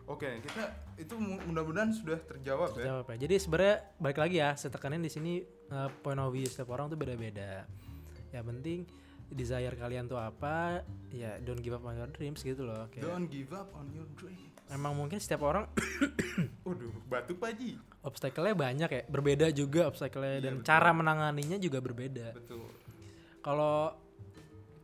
oke 0.10 0.26
kita 0.42 0.64
itu 0.98 1.14
mu- 1.16 1.38
mudah-mudahan 1.46 1.94
sudah 1.94 2.18
terjawab 2.26 2.74
ya 2.76 2.86
Jawab 2.90 3.06
ya. 3.08 3.18
Jadi 3.20 3.36
sebenarnya 3.38 3.76
balik 3.96 4.20
lagi 4.20 4.36
ya, 4.36 4.50
saya 4.54 4.74
tekanin 4.74 5.00
di 5.00 5.08
sini 5.08 5.34
eh, 5.46 5.90
point 6.02 6.18
of 6.18 6.34
view 6.34 6.44
setiap 6.44 6.74
orang 6.74 6.90
tuh 6.90 6.98
beda-beda. 6.98 7.70
Ya 8.30 8.42
penting 8.42 8.90
desire 9.30 9.70
kalian 9.72 10.10
tuh 10.10 10.18
apa, 10.18 10.82
ya 11.08 11.38
don't 11.40 11.62
give 11.62 11.72
up 11.72 11.86
on 11.86 11.94
your 11.94 12.10
dreams 12.10 12.42
gitu 12.42 12.66
loh. 12.66 12.90
Kayak 12.90 13.06
don't 13.06 13.30
give 13.30 13.54
up 13.54 13.70
on 13.72 13.86
your 13.94 14.10
dream 14.16 14.50
emang 14.70 14.94
mungkin 14.94 15.18
setiap 15.18 15.42
orang 15.44 15.66
waduh 16.66 16.94
batuk 17.06 17.38
pak 17.38 17.58
Ji 17.58 17.74
obstacle-nya 18.02 18.54
banyak 18.54 18.90
ya, 18.90 19.02
berbeda 19.06 19.50
juga 19.50 19.86
obstacle-nya 19.86 20.36
Iya, 20.36 20.44
dan 20.44 20.54
betul. 20.56 20.66
cara 20.66 20.90
menanganinya 20.92 21.58
juga 21.58 21.78
berbeda. 21.80 22.34
betul 22.34 22.66
Kalau 23.40 23.94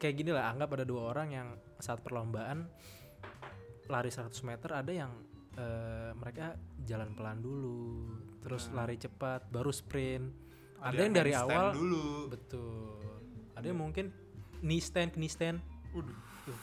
kayak 0.06 0.16
gini 0.16 0.30
lah, 0.30 0.54
anggap 0.54 0.70
ada 0.78 0.86
dua 0.86 1.10
orang 1.10 1.34
yang 1.34 1.48
saat 1.78 2.00
perlombaan 2.00 2.70
lari 3.86 4.10
100 4.10 4.30
meter 4.44 4.70
ada 4.72 4.92
yang 4.92 5.12
eh, 5.56 6.12
mereka 6.14 6.54
jalan 6.84 7.16
pelan 7.16 7.40
dulu, 7.40 8.12
terus 8.40 8.68
Nah. 8.70 8.84
lari 8.84 9.00
cepat, 9.00 9.48
baru 9.48 9.72
sprint. 9.72 10.28
Ada, 10.78 11.02
yang 11.02 11.16
dari 11.16 11.32
awal 11.34 11.72
dulu 11.72 12.28
betul. 12.28 13.00
Ada 13.56 13.66
yang 13.66 13.80
mungkin 13.80 14.12
knee 14.60 14.78
stand, 14.80 15.16
knee 15.16 15.32
stand, 15.32 15.64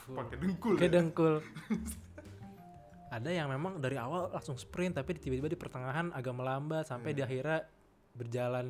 pakai 0.07 0.37
dengkul 0.37 0.77
kayak 0.77 0.87
ya. 0.87 0.95
dengkul. 0.95 1.41
ada 3.17 3.29
yang 3.29 3.49
memang 3.49 3.77
dari 3.77 3.97
awal 3.97 4.29
langsung 4.29 4.57
sprint 4.57 4.93
tapi 4.93 5.13
tiba-tiba 5.13 5.45
di 5.45 5.57
pertengahan 5.57 6.09
agak 6.11 6.33
melambat 6.33 6.85
sampai 6.85 7.11
Iya. 7.11 7.17
di 7.17 7.21
akhirnya 7.23 7.59
berjalan 8.13 8.67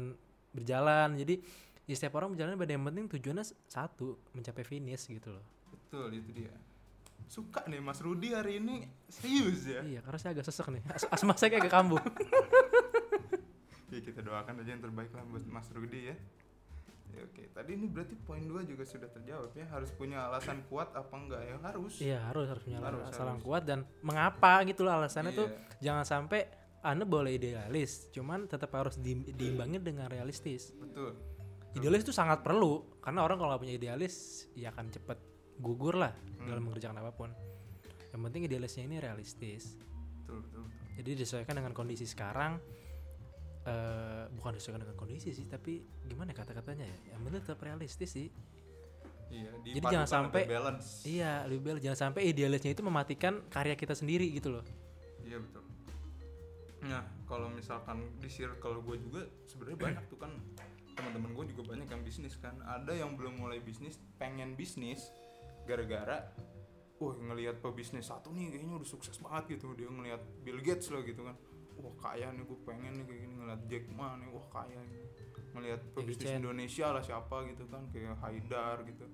berjalan. 0.51 1.09
Jadi 1.15 1.35
ya 1.83 1.93
setiap 1.93 2.15
orang 2.15 2.31
berjalan 2.31 2.55
pada 2.55 2.71
yang 2.71 2.83
penting 2.83 3.05
tujuannya 3.09 3.43
satu, 3.65 4.15
mencapai 4.31 4.63
finish 4.63 5.07
gitu 5.07 5.29
loh. 5.29 5.43
betul 5.67 6.09
itu 6.11 6.31
dia 6.33 6.53
suka 7.23 7.63
nih 7.65 7.79
Mas 7.79 7.97
Rudi 7.97 8.29
hari 8.31 8.57
ini 8.57 8.83
serius 9.07 9.63
ya 9.65 9.79
Iya, 9.81 9.99
karena 9.99 10.17
saya 10.17 10.31
agak 10.33 10.45
sesek 10.45 10.67
nih. 10.69 10.83
As 10.87 11.03
asma 11.07 11.33
saya 11.33 11.49
kayak 11.49 11.65
agak 11.65 11.73
kambuh. 11.73 12.01
ya 13.89 13.99
kita 13.99 14.19
doakan 14.21 14.59
aja 14.59 14.69
yang 14.69 14.81
terbaik 14.81 15.09
lah 15.09 15.23
buat 15.23 15.43
Mas 15.45 15.67
Rudi 15.69 16.09
ya 16.09 16.17
Ya, 17.09 17.21
oke 17.21 17.45
tadi 17.53 17.77
ini 17.77 17.85
berarti 17.85 18.17
poin 18.17 18.41
2 18.41 18.65
juga 18.65 18.81
sudah 18.83 19.05
terjawab 19.05 19.53
ya 19.53 19.69
harus 19.69 19.93
punya 19.93 20.25
alasan 20.25 20.65
kuat 20.65 20.97
apa 20.97 21.13
enggak 21.13 21.45
ya 21.45 21.55
harus 21.61 21.93
iya, 22.01 22.17
harus 22.25 22.49
harus 22.49 22.65
punya 22.65 22.81
Harus, 22.81 23.05
alasan 23.05 23.27
harus. 23.29 23.43
kuat 23.45 23.63
dan 23.63 23.79
mengapa 24.01 24.65
gitu 24.65 24.81
loh 24.81 24.97
alasannya 24.97 25.29
tuh 25.31 25.45
Iya, 25.45 25.77
jangan 25.79 26.05
sampai 26.09 26.49
anda 26.81 27.05
boleh 27.05 27.37
idealis, 27.37 28.09
cuman 28.09 28.43
tetap 28.43 28.73
harus 28.73 28.97
di, 28.97 29.13
diimbangi 29.29 29.77
dengan 29.79 30.09
realistis. 30.09 30.73
betul 30.73 31.13
Idealis 31.73 32.01
itu 32.01 32.11
sangat 32.11 32.39
perlu 32.39 32.71
karena 32.99 33.21
orang 33.21 33.35
kalau 33.35 33.49
nggak 33.49 33.61
punya 33.61 33.75
idealis 33.75 34.15
ya 34.53 34.69
akan 34.69 34.89
cepet 34.89 35.17
gugur 35.55 35.95
lah 35.95 36.13
Hmm. 36.37 36.45
dalam 36.45 36.63
mengerjakan 36.63 36.97
apa 36.97 37.11
pun. 37.11 37.29
Yang 38.09 38.21
penting 38.21 38.41
idealisnya 38.43 38.83
ini 38.83 38.97
realistis. 38.97 39.79
betul 40.19 40.39
betul, 40.39 40.61
betul. 40.63 40.85
Jadi 40.93 41.09
disesuaikan 41.15 41.55
dengan 41.55 41.71
kondisi 41.71 42.05
sekarang. 42.05 42.59
eh 43.63 44.27
bukan 44.29 44.51
disesuaikan 44.53 44.83
dengan 44.83 44.97
kondisi 44.97 45.31
sih, 45.31 45.47
tapi 45.47 45.79
gimana 46.03 46.29
ya 46.29 46.37
kata-katanya 46.37 46.83
ya? 46.83 46.97
Yang 47.09 47.19
penting 47.23 47.41
tetap 47.41 47.59
realistis 47.61 48.11
sih. 48.11 48.27
iya 49.31 49.49
Jadi 49.63 49.79
jangan 49.79 50.03
sampai- 50.05 50.43
balance 50.45 50.87
Iya, 51.03 51.47
lebih 51.47 51.61
baik 51.63 51.81
jangan 51.81 51.99
sampai 52.03 52.27
idealisnya 52.27 52.69
itu 52.69 52.83
mematikan 52.83 53.39
karya 53.47 53.73
kita 53.73 53.95
sendiri 53.95 54.27
gitu 54.29 54.51
loh. 54.51 54.67
Iya 55.21 55.39
betul. 55.39 55.63
Nah 56.83 57.01
kalau 57.23 57.47
misalkan 57.49 58.03
di 58.19 58.27
circle 58.27 58.83
gue 58.83 58.97
juga 58.99 59.21
sebenarnya 59.47 59.79
banyak 59.95 60.03
tuh 60.05 60.19
kan 60.19 60.31
teman-teman 61.03 61.35
gue 61.35 61.45
juga 61.51 61.75
banyak 61.75 61.91
yang 61.91 62.03
bisnis 62.07 62.39
kan. 62.39 62.55
Ada 62.63 62.95
yang 62.95 63.19
belum 63.19 63.43
mulai 63.43 63.59
bisnis, 63.59 63.99
pengen 64.15 64.55
bisnis 64.55 65.11
gara-gara, 65.67 66.31
wah 67.03 67.15
ngelihat 67.19 67.59
pebisnis 67.59 68.07
satu 68.07 68.31
nih 68.31 68.55
kayaknya 68.55 68.79
udah 68.79 68.87
sukses 68.87 69.19
banget 69.19 69.59
gitu. 69.59 69.75
Dia 69.75 69.91
ngelihat 69.91 70.23
Bill 70.47 70.63
Gates 70.63 70.87
lah 70.95 71.03
gitu 71.03 71.27
kan. 71.27 71.35
Wah 71.75 71.95
kaya 71.99 72.31
nih 72.31 72.47
gue 72.47 72.59
pengen 72.63 73.03
nih 73.03 73.05
kayak 73.09 73.19
gini 73.27 73.33
ngeliat 73.35 73.61
Jack 73.67 73.85
Ma 73.91 74.15
nih, 74.15 74.31
wah 74.31 74.47
kaya 74.47 74.79
nih. 74.79 75.03
Ngelihat 75.51 75.81
pebisnis. 75.91 76.39
Indonesia 76.39 76.87
lah 76.95 77.03
siapa 77.03 77.35
gitu 77.51 77.67
kan 77.67 77.83
kayak 77.91 78.15
Haidar 78.23 78.87
gitu. 78.87 79.05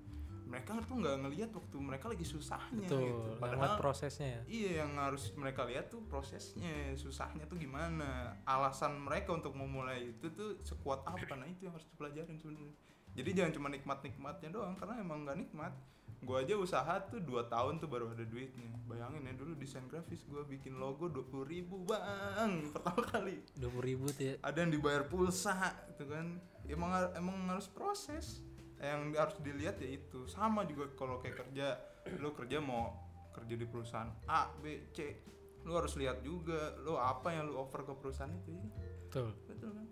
Mereka 0.50 0.82
tuh 0.82 0.98
nggak 0.98 1.16
ngelihat 1.22 1.50
waktu 1.54 1.76
mereka 1.78 2.10
lagi 2.10 2.26
susahnya 2.26 2.90
Betul, 2.90 3.06
gitu. 3.06 3.38
ngeliat 3.38 3.78
prosesnya 3.78 4.28
ya. 4.34 4.40
Iya 4.50 4.70
yang 4.82 4.98
harus 4.98 5.30
mereka 5.38 5.62
lihat 5.62 5.86
tuh 5.94 6.02
prosesnya, 6.10 6.90
susahnya 6.98 7.46
tuh 7.46 7.54
gimana, 7.54 8.34
alasan 8.42 8.98
mereka 8.98 9.30
untuk 9.30 9.54
memulai 9.54 10.10
itu 10.10 10.26
tuh 10.34 10.58
sekuat 10.66 11.06
apa, 11.06 11.38
nah 11.38 11.46
itu 11.46 11.70
yang 11.70 11.74
harus 11.78 11.86
dipelajarin 11.86 12.34
sebenarnya. 12.34 12.74
Jadi 13.14 13.30
jangan 13.30 13.52
cuma 13.54 13.68
nikmat-nikmatnya 13.70 14.50
doang, 14.50 14.74
karena 14.74 14.98
emang 14.98 15.22
nggak 15.22 15.38
nikmat. 15.38 15.72
Gua 16.20 16.44
aja 16.44 16.52
usaha 16.52 17.00
tuh 17.08 17.16
2 17.24 17.48
tahun 17.48 17.80
tuh 17.80 17.88
baru 17.88 18.12
ada 18.12 18.26
duitnya. 18.28 18.76
Bayangin 18.84 19.24
ya 19.24 19.32
dulu 19.32 19.56
desain 19.56 19.86
grafis 19.88 20.20
gua 20.28 20.44
bikin 20.44 20.76
logo 20.76 21.08
20 21.08 21.48
ribu 21.48 21.80
bang 21.88 22.60
pertama 22.74 23.00
kali. 23.06 23.40
Dua 23.56 23.70
puluh 23.72 23.86
ribu 23.86 24.04
tuh 24.12 24.24
ya. 24.28 24.34
Ada 24.44 24.66
yang 24.66 24.70
dibayar 24.74 25.08
pulsa, 25.08 25.72
gitu 25.94 26.12
kan. 26.12 26.36
Emang 26.68 26.92
emang 27.16 27.48
harus 27.48 27.72
proses. 27.72 28.44
Yang 28.80 29.00
harus 29.20 29.36
dilihat 29.44 29.76
ya 29.78 29.88
itu. 29.92 30.24
Sama 30.24 30.64
juga 30.64 30.88
kalau 30.96 31.20
kayak 31.20 31.44
kerja, 31.44 31.76
lu 32.16 32.32
kerja 32.32 32.58
mau 32.64 32.96
kerja 33.30 33.54
di 33.54 33.66
perusahaan 33.68 34.10
A, 34.26 34.50
B, 34.58 34.90
C, 34.90 35.22
lu 35.68 35.76
harus 35.76 35.94
lihat 36.00 36.24
juga 36.24 36.74
lu 36.82 36.96
apa 36.96 37.36
yang 37.36 37.52
lu 37.52 37.60
offer 37.60 37.84
ke 37.84 37.92
perusahaan 37.92 38.32
itu 38.32 38.56
ya. 38.56 38.64
Betul. 39.06 39.28
Betul 39.46 39.70
kan? 39.76 39.86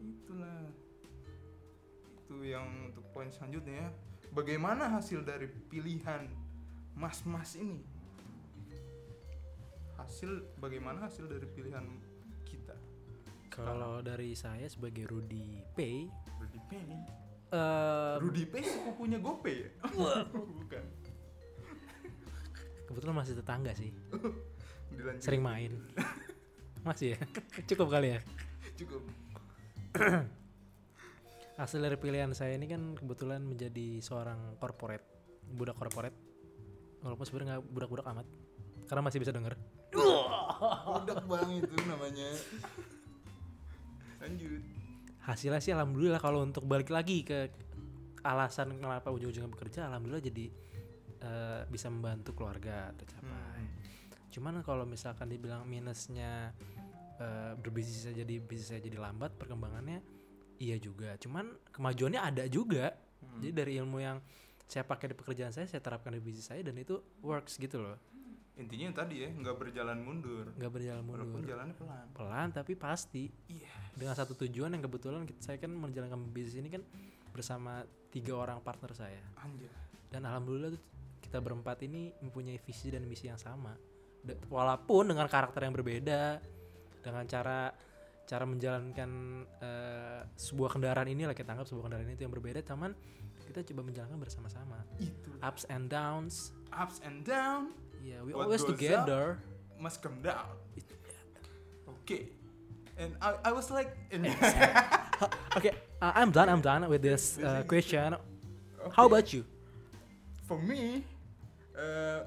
Itulah. 0.00 0.62
Itu 2.14 2.34
yang 2.46 2.66
untuk 2.94 3.04
poin 3.10 3.28
selanjutnya 3.34 3.86
ya. 3.86 3.90
Bagaimana 4.30 4.86
hasil 4.86 5.26
dari 5.26 5.50
pilihan 5.50 6.30
mas-mas 6.94 7.58
ini? 7.58 7.82
Hasil 9.98 10.46
bagaimana 10.62 11.10
hasil 11.10 11.26
dari 11.26 11.44
pilihan 11.50 11.82
kita? 12.46 12.78
Kalau 13.50 13.98
dari 14.00 14.38
saya 14.38 14.70
sebagai 14.70 15.10
Rudy 15.10 15.66
Pay, 15.74 16.06
Rudy 16.38 16.60
Pay. 16.70 17.19
Eh 17.50 18.14
Rudy 18.22 18.44
Pay 18.46 18.62
sepupunya 18.62 19.18
Gopay 19.18 19.66
ya? 19.66 19.70
Bukan. 20.32 20.84
kebetulan 22.86 23.16
masih 23.16 23.38
tetangga 23.38 23.70
sih, 23.70 23.94
Dilanjut. 24.98 25.22
sering 25.22 25.42
main. 25.42 25.78
Masih 26.82 27.14
ya, 27.14 27.18
cukup 27.70 27.86
kali 27.86 28.18
ya. 28.18 28.20
Cukup. 28.74 29.02
Hasil 31.60 31.78
dari 31.78 31.94
pilihan 31.94 32.34
saya 32.34 32.58
ini 32.58 32.66
kan 32.66 32.98
kebetulan 32.98 33.46
menjadi 33.46 34.02
seorang 34.02 34.58
corporate, 34.58 35.06
budak 35.54 35.78
corporate. 35.78 36.16
Walaupun 37.00 37.22
sebenarnya 37.22 37.48
nggak 37.56 37.64
budak-budak 37.70 38.06
amat, 38.10 38.26
karena 38.90 39.02
masih 39.06 39.18
bisa 39.22 39.30
denger. 39.30 39.54
Udah 39.94 41.18
bang 41.22 41.50
itu 41.62 41.76
namanya. 41.86 42.28
Lanjut. 44.18 44.62
Hasilnya 45.20 45.60
sih 45.60 45.72
alhamdulillah 45.76 46.20
kalau 46.22 46.40
untuk 46.40 46.64
balik 46.64 46.88
lagi 46.88 47.22
ke 47.22 47.52
alasan 48.24 48.76
kenapa 48.76 49.08
ujung-ujungnya 49.12 49.48
bekerja, 49.52 49.88
alhamdulillah 49.88 50.24
jadi 50.24 50.46
eh, 51.20 51.60
bisa 51.68 51.88
membantu 51.92 52.36
keluarga 52.36 52.92
tercapai. 52.96 53.60
Hmm. 53.64 53.76
Cuman 54.30 54.54
kalau 54.64 54.84
misalkan 54.84 55.28
dibilang 55.28 55.64
minusnya 55.68 56.52
eh, 57.20 57.52
berbisnis 57.56 58.12
jadi 58.12 58.34
bisnis 58.40 58.72
saya 58.76 58.80
jadi 58.80 58.96
lambat 59.00 59.36
perkembangannya, 59.36 60.00
iya 60.60 60.76
juga. 60.76 61.16
Cuman 61.20 61.52
kemajuannya 61.72 62.20
ada 62.20 62.44
juga. 62.48 62.92
Hmm. 63.20 63.40
Jadi 63.40 63.52
dari 63.52 63.72
ilmu 63.80 63.98
yang 64.00 64.20
saya 64.70 64.86
pakai 64.86 65.12
di 65.12 65.16
pekerjaan 65.18 65.50
saya, 65.50 65.66
saya 65.66 65.82
terapkan 65.82 66.14
di 66.14 66.22
bisnis 66.22 66.46
saya 66.46 66.62
dan 66.62 66.78
itu 66.78 67.00
works 67.24 67.58
gitu 67.58 67.82
loh. 67.82 67.98
Intinya 68.60 68.84
yang 68.92 68.96
tadi 68.96 69.14
ya, 69.24 69.28
nggak 69.32 69.56
berjalan 69.56 69.98
mundur. 70.04 70.44
Nggak 70.52 70.72
berjalan 70.76 71.02
Walaupun 71.08 71.40
mundur. 71.40 71.48
jalannya 71.48 71.74
pelan. 71.80 72.06
Pelan 72.12 72.48
tapi 72.52 72.72
pasti. 72.76 73.24
Iya. 73.48 73.72
Dengan 73.96 74.14
satu 74.14 74.36
tujuan 74.36 74.76
yang 74.76 74.84
kebetulan 74.84 75.24
saya 75.40 75.56
kan 75.56 75.72
menjalankan 75.72 76.20
bisnis 76.28 76.60
ini 76.60 76.68
kan 76.68 76.84
bersama 77.32 77.88
tiga 78.12 78.36
orang 78.36 78.60
partner 78.60 78.92
saya. 78.92 79.24
Anjay. 79.40 79.72
Dan 80.12 80.28
alhamdulillah 80.28 80.76
kita 81.24 81.40
berempat 81.40 81.80
ini 81.88 82.12
mempunyai 82.20 82.60
visi 82.60 82.92
dan 82.92 83.08
misi 83.08 83.32
yang 83.32 83.40
sama. 83.40 83.72
Walaupun 84.52 85.16
dengan 85.16 85.24
karakter 85.24 85.64
yang 85.64 85.72
berbeda, 85.72 86.42
dengan 87.00 87.24
cara 87.24 87.72
cara 88.28 88.44
menjalankan 88.46 89.10
eh, 89.58 90.20
sebuah 90.36 90.76
kendaraan 90.76 91.08
ini 91.08 91.24
lah 91.26 91.34
kita 91.34 91.56
anggap 91.56 91.66
sebuah 91.66 91.88
kendaraan 91.88 92.12
itu 92.12 92.22
yang 92.28 92.34
berbeda, 92.34 92.60
cuman 92.62 92.92
kita 93.48 93.64
coba 93.72 93.82
menjalankan 93.88 94.20
bersama-sama. 94.20 94.78
Itu 95.00 95.34
Ups 95.40 95.64
and 95.72 95.88
downs, 95.88 96.52
ups 96.70 97.00
and 97.02 97.24
down 97.24 97.72
yeah, 98.04 98.22
we 98.24 98.32
What 98.32 98.44
always 98.44 98.62
goes 98.62 98.70
up? 98.72 98.78
together. 98.78 99.38
must 99.80 100.02
come 100.02 100.20
down. 100.20 100.44
okay. 102.02 102.28
And 102.98 103.16
I, 103.22 103.48
I 103.48 103.52
was 103.52 103.70
like, 103.70 103.96
okay, 105.56 105.72
Uh, 106.00 106.12
I'm 106.16 106.30
done. 106.32 106.48
I'm 106.48 106.60
done 106.60 106.88
with 106.88 107.02
this 107.02 107.36
uh, 107.38 107.60
question. 107.68 108.16
Oke. 108.84 108.92
How 108.96 109.04
about 109.04 109.32
you? 109.36 109.44
For 110.48 110.56
me, 110.56 111.04
eh, 111.76 112.20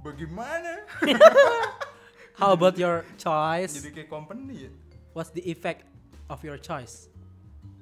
bagaimana? 0.00 0.88
How 2.40 2.52
about 2.56 2.80
your 2.80 3.04
choice? 3.20 3.76
Jadi 3.76 3.92
kayak 3.92 4.08
company 4.08 4.68
ya. 4.68 4.70
What's 5.12 5.28
the 5.36 5.44
effect 5.44 5.84
of 6.32 6.40
your 6.40 6.56
choice 6.56 7.12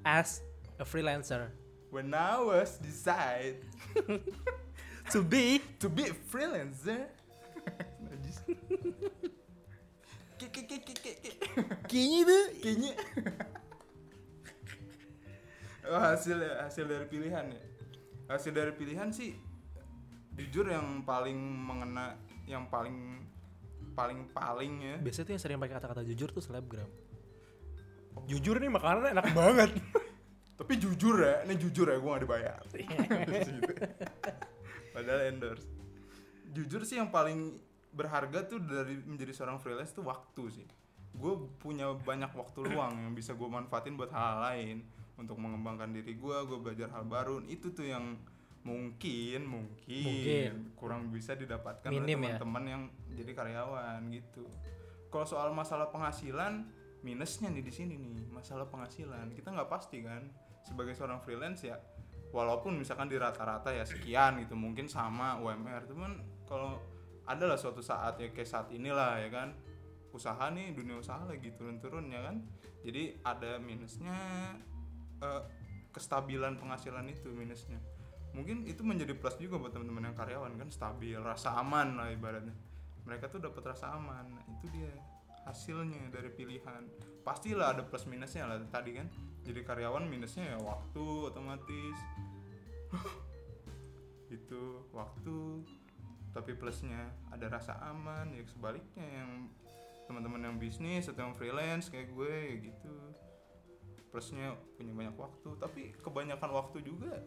as 0.02 0.42
a 0.78 0.84
freelancer? 0.86 1.54
When 1.94 2.10
I 2.12 2.42
was 2.42 2.76
decide 2.82 3.62
To 5.14 5.22
be 5.22 5.62
to 5.80 5.88
be 5.88 6.10
a 6.10 6.14
freelancer. 6.28 7.06
Najis. 8.46 9.26
Ki- 10.38 10.50
ki- 10.54 10.66
ki- 10.70 10.82
ki- 10.86 10.98
ki- 11.02 11.18
ki. 11.18 11.30
kayaknya 11.90 12.18
itu 12.22 12.38
Kayaknya. 12.62 12.92
Oh, 15.88 15.98
hasil 15.98 16.38
hasil 16.38 16.84
dari 16.86 17.06
pilihan 17.08 17.44
ya. 17.50 17.62
Hasil 18.28 18.52
dari 18.52 18.72
pilihan 18.76 19.08
sih 19.10 19.34
jujur 20.38 20.70
yang 20.70 21.02
paling 21.02 21.34
mengena 21.34 22.14
yang 22.46 22.70
paling 22.70 23.26
paling 23.98 24.30
paling 24.30 24.72
ya. 24.78 24.94
biasanya 25.02 25.26
tuh 25.26 25.32
yang 25.34 25.42
sering 25.42 25.58
pakai 25.58 25.74
kata-kata 25.82 26.06
jujur 26.06 26.30
tuh 26.30 26.38
selebgram. 26.38 26.86
Jujur 28.30 28.62
nih 28.62 28.70
makanan 28.70 29.10
enak 29.18 29.26
banget. 29.34 29.70
Tapi 30.58 30.74
jujur 30.78 31.22
ya, 31.22 31.42
ini 31.46 31.54
jujur 31.54 31.86
ya 31.86 31.98
gue 32.02 32.10
gak 32.10 32.22
dibayar. 32.22 32.62
Padahal 34.94 35.20
endorse. 35.30 35.66
Jujur 36.50 36.82
sih 36.82 36.98
yang 36.98 37.14
paling 37.14 37.58
berharga 37.98 38.46
tuh 38.46 38.62
dari 38.62 39.02
menjadi 39.02 39.34
seorang 39.34 39.58
freelance 39.58 39.90
tuh 39.90 40.06
waktu 40.06 40.42
sih. 40.54 40.66
Gue 41.18 41.34
punya 41.58 41.90
banyak 41.98 42.30
waktu 42.30 42.62
luang 42.70 42.94
yang 42.94 43.12
bisa 43.18 43.34
gue 43.34 43.48
manfaatin 43.50 43.98
buat 43.98 44.14
hal 44.14 44.38
lain 44.38 44.86
untuk 45.18 45.34
mengembangkan 45.34 45.90
diri 45.90 46.14
gue, 46.14 46.36
gue 46.46 46.58
belajar 46.62 46.94
hal 46.94 47.02
baru. 47.02 47.42
Itu 47.50 47.74
tuh 47.74 47.90
yang 47.90 48.14
mungkin 48.62 49.40
mungkin, 49.48 50.02
Mungkin. 50.06 50.52
kurang 50.78 51.10
bisa 51.10 51.34
didapatkan 51.34 51.90
Minim 51.90 52.22
oleh 52.22 52.36
ya. 52.36 52.38
teman-teman 52.38 52.64
yang 52.70 52.82
jadi 53.18 53.32
karyawan 53.34 53.98
gitu. 54.14 54.46
Kalau 55.08 55.26
soal 55.26 55.50
masalah 55.50 55.88
penghasilan, 55.90 56.68
minusnya 57.02 57.48
nih 57.50 57.62
di 57.62 57.72
sini 57.72 57.94
nih 57.94 58.26
masalah 58.30 58.66
penghasilan 58.66 59.30
kita 59.30 59.54
nggak 59.54 59.70
pasti 59.70 60.02
kan 60.02 60.26
sebagai 60.66 60.98
seorang 60.98 61.22
freelance 61.22 61.62
ya 61.62 61.78
walaupun 62.34 62.74
misalkan 62.76 63.06
di 63.08 63.16
rata-rata 63.16 63.70
ya 63.70 63.86
sekian 63.86 64.42
gitu 64.42 64.58
mungkin 64.58 64.90
sama 64.90 65.38
UMR 65.38 65.86
cuman 65.88 66.18
kalau 66.44 66.82
ada 67.28 67.44
lah 67.44 67.60
suatu 67.60 67.84
saat 67.84 68.16
ya 68.16 68.32
kayak 68.32 68.48
saat 68.48 68.72
inilah 68.72 69.20
ya 69.20 69.28
kan? 69.28 69.52
Usaha 70.16 70.48
nih 70.48 70.72
dunia 70.72 70.96
usaha 70.96 71.20
lagi 71.28 71.52
turun-turun 71.52 72.08
ya 72.08 72.24
kan? 72.24 72.40
Jadi 72.80 73.20
ada 73.20 73.60
minusnya 73.60 74.16
eh, 75.20 75.42
kestabilan 75.92 76.56
penghasilan 76.56 77.04
itu 77.12 77.28
minusnya. 77.28 77.76
Mungkin 78.32 78.64
itu 78.64 78.80
menjadi 78.80 79.12
plus 79.12 79.36
juga 79.36 79.60
buat 79.60 79.76
teman-teman 79.76 80.08
yang 80.08 80.16
karyawan 80.16 80.52
kan? 80.56 80.68
Stabil 80.72 81.20
rasa 81.20 81.60
aman 81.60 82.00
lah 82.00 82.08
ibaratnya. 82.08 82.56
Mereka 83.04 83.28
tuh 83.28 83.40
dapat 83.40 83.72
rasa 83.72 83.96
aman 83.96 84.36
Nah, 84.36 84.44
itu 84.56 84.68
dia 84.72 84.92
hasilnya 85.48 86.12
dari 86.12 86.28
pilihan. 86.32 86.84
Pastilah 87.24 87.76
ada 87.76 87.84
plus 87.84 88.04
minusnya 88.04 88.48
lah 88.48 88.60
tadi 88.68 88.96
kan? 88.96 89.08
Jadi 89.44 89.60
karyawan 89.64 90.04
minusnya 90.08 90.56
ya 90.56 90.58
waktu 90.60 91.04
otomatis. 91.28 91.98
Itu 94.36 94.84
waktu 94.92 95.64
tapi 96.38 96.54
plusnya 96.54 97.10
ada 97.34 97.50
rasa 97.50 97.74
aman 97.82 98.30
ya 98.30 98.46
sebaliknya 98.46 99.02
yang 99.02 99.50
teman-teman 100.06 100.46
yang 100.46 100.56
bisnis 100.62 101.10
atau 101.10 101.26
yang 101.26 101.34
freelance 101.34 101.90
kayak 101.90 102.14
gue 102.14 102.30
ya 102.30 102.54
gitu. 102.70 102.94
Plusnya 104.14 104.54
punya 104.78 104.94
banyak 104.94 105.18
waktu 105.18 105.50
tapi 105.58 105.90
kebanyakan 105.98 106.50
waktu 106.54 106.86
juga 106.86 107.18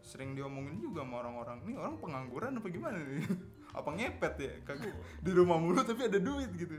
sering 0.00 0.32
diomongin 0.32 0.80
juga 0.80 1.04
sama 1.04 1.20
orang-orang. 1.20 1.60
Nih 1.68 1.76
orang 1.76 2.00
pengangguran 2.00 2.56
apa 2.56 2.68
gimana 2.72 2.96
nih? 3.04 3.28
Apa 3.78 3.90
ngepet 3.90 4.34
ya? 4.38 4.52
Kagak 4.62 4.94
di 5.18 5.30
rumah 5.34 5.58
mulu 5.58 5.82
tapi 5.82 6.06
ada 6.06 6.22
duit 6.22 6.46
gitu. 6.54 6.78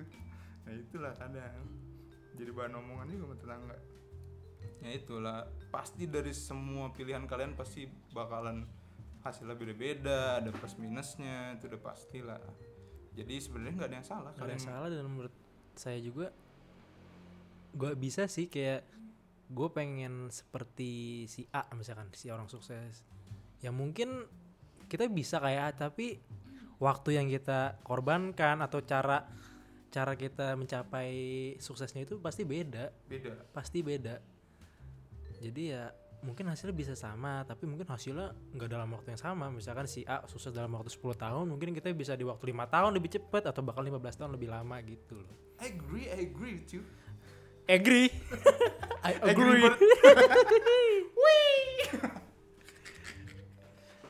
Nah 0.63 0.73
itulah 0.73 1.11
kadang. 1.13 1.67
Jadi 2.33 2.49
bahan 2.55 2.71
omongan 2.81 3.07
juga 3.11 3.23
sama 3.29 3.35
tetangga. 3.35 3.77
Ya 4.79 4.89
itulah 4.95 5.37
pasti 5.75 6.07
dari 6.07 6.31
semua 6.31 6.95
pilihan 6.95 7.27
kalian 7.27 7.59
pasti 7.59 7.83
bakalan 8.15 8.63
hasilnya 9.25 9.57
beda-beda 9.57 10.37
ada 10.37 10.53
plus 10.53 10.77
minusnya 10.77 11.57
itu 11.57 11.65
udah 11.65 11.81
pastilah 11.81 12.39
jadi 13.15 13.41
sebenarnya 13.41 13.73
nggak 13.73 13.89
ada 13.89 13.97
yang 13.97 14.07
salah 14.07 14.31
Gak 14.35 14.45
ada 14.45 14.53
yang 14.53 14.67
salah 14.69 14.87
dan 14.91 15.05
menurut 15.09 15.35
saya 15.75 15.99
juga 15.99 16.29
gue 17.75 17.91
bisa 17.99 18.27
sih 18.31 18.47
kayak 18.47 18.87
gue 19.51 19.69
pengen 19.69 20.31
seperti 20.31 21.25
si 21.29 21.45
A 21.51 21.67
misalkan 21.75 22.09
si 22.15 22.31
orang 22.31 22.49
sukses. 22.49 23.03
Ya 23.61 23.69
mungkin 23.69 24.25
kita 24.89 25.05
bisa 25.11 25.37
kayak 25.43 25.63
A 25.63 25.69
tapi 25.89 26.17
waktu 26.79 27.19
yang 27.19 27.27
kita 27.27 27.77
korbankan 27.83 28.63
atau 28.63 28.81
cara 28.81 29.27
cara 29.91 30.13
kita 30.19 30.59
mencapai 30.59 31.55
suksesnya 31.59 32.07
itu 32.07 32.19
pasti 32.19 32.47
beda. 32.47 32.91
Beda. 33.05 33.47
Pasti 33.51 33.79
beda. 33.83 34.19
Jadi 35.43 35.63
ya 35.71 35.91
mungkin 36.23 36.47
hasilnya 36.47 36.75
bisa 36.75 36.93
sama 36.95 37.43
tapi 37.43 37.67
mungkin 37.67 37.85
hasilnya 37.85 38.31
nggak 38.55 38.69
dalam 38.71 38.89
waktu 38.95 39.13
yang 39.13 39.21
sama 39.21 39.51
misalkan 39.51 39.85
si 39.89 40.07
A 40.07 40.23
sukses 40.29 40.55
dalam 40.55 40.71
waktu 40.73 40.93
10 40.93 41.15
tahun 41.17 41.45
mungkin 41.49 41.75
kita 41.75 41.91
bisa 41.91 42.15
di 42.15 42.23
waktu 42.23 42.53
lima 42.53 42.65
tahun 42.69 42.95
lebih 42.95 43.19
cepat 43.19 43.51
atau 43.51 43.61
bakal 43.61 43.85
15 43.85 44.01
tahun 44.19 44.31
lebih 44.37 44.49
lama 44.53 44.79
gitu 44.85 45.19
loh 45.19 45.35
I 45.63 45.73
agree 45.73 46.07
I 46.07 46.19
agree 46.25 46.53
with 46.61 46.69
you 46.71 46.81
agree 47.65 48.09
I 49.05 49.11
agree 49.21 49.61
bird. 49.61 49.77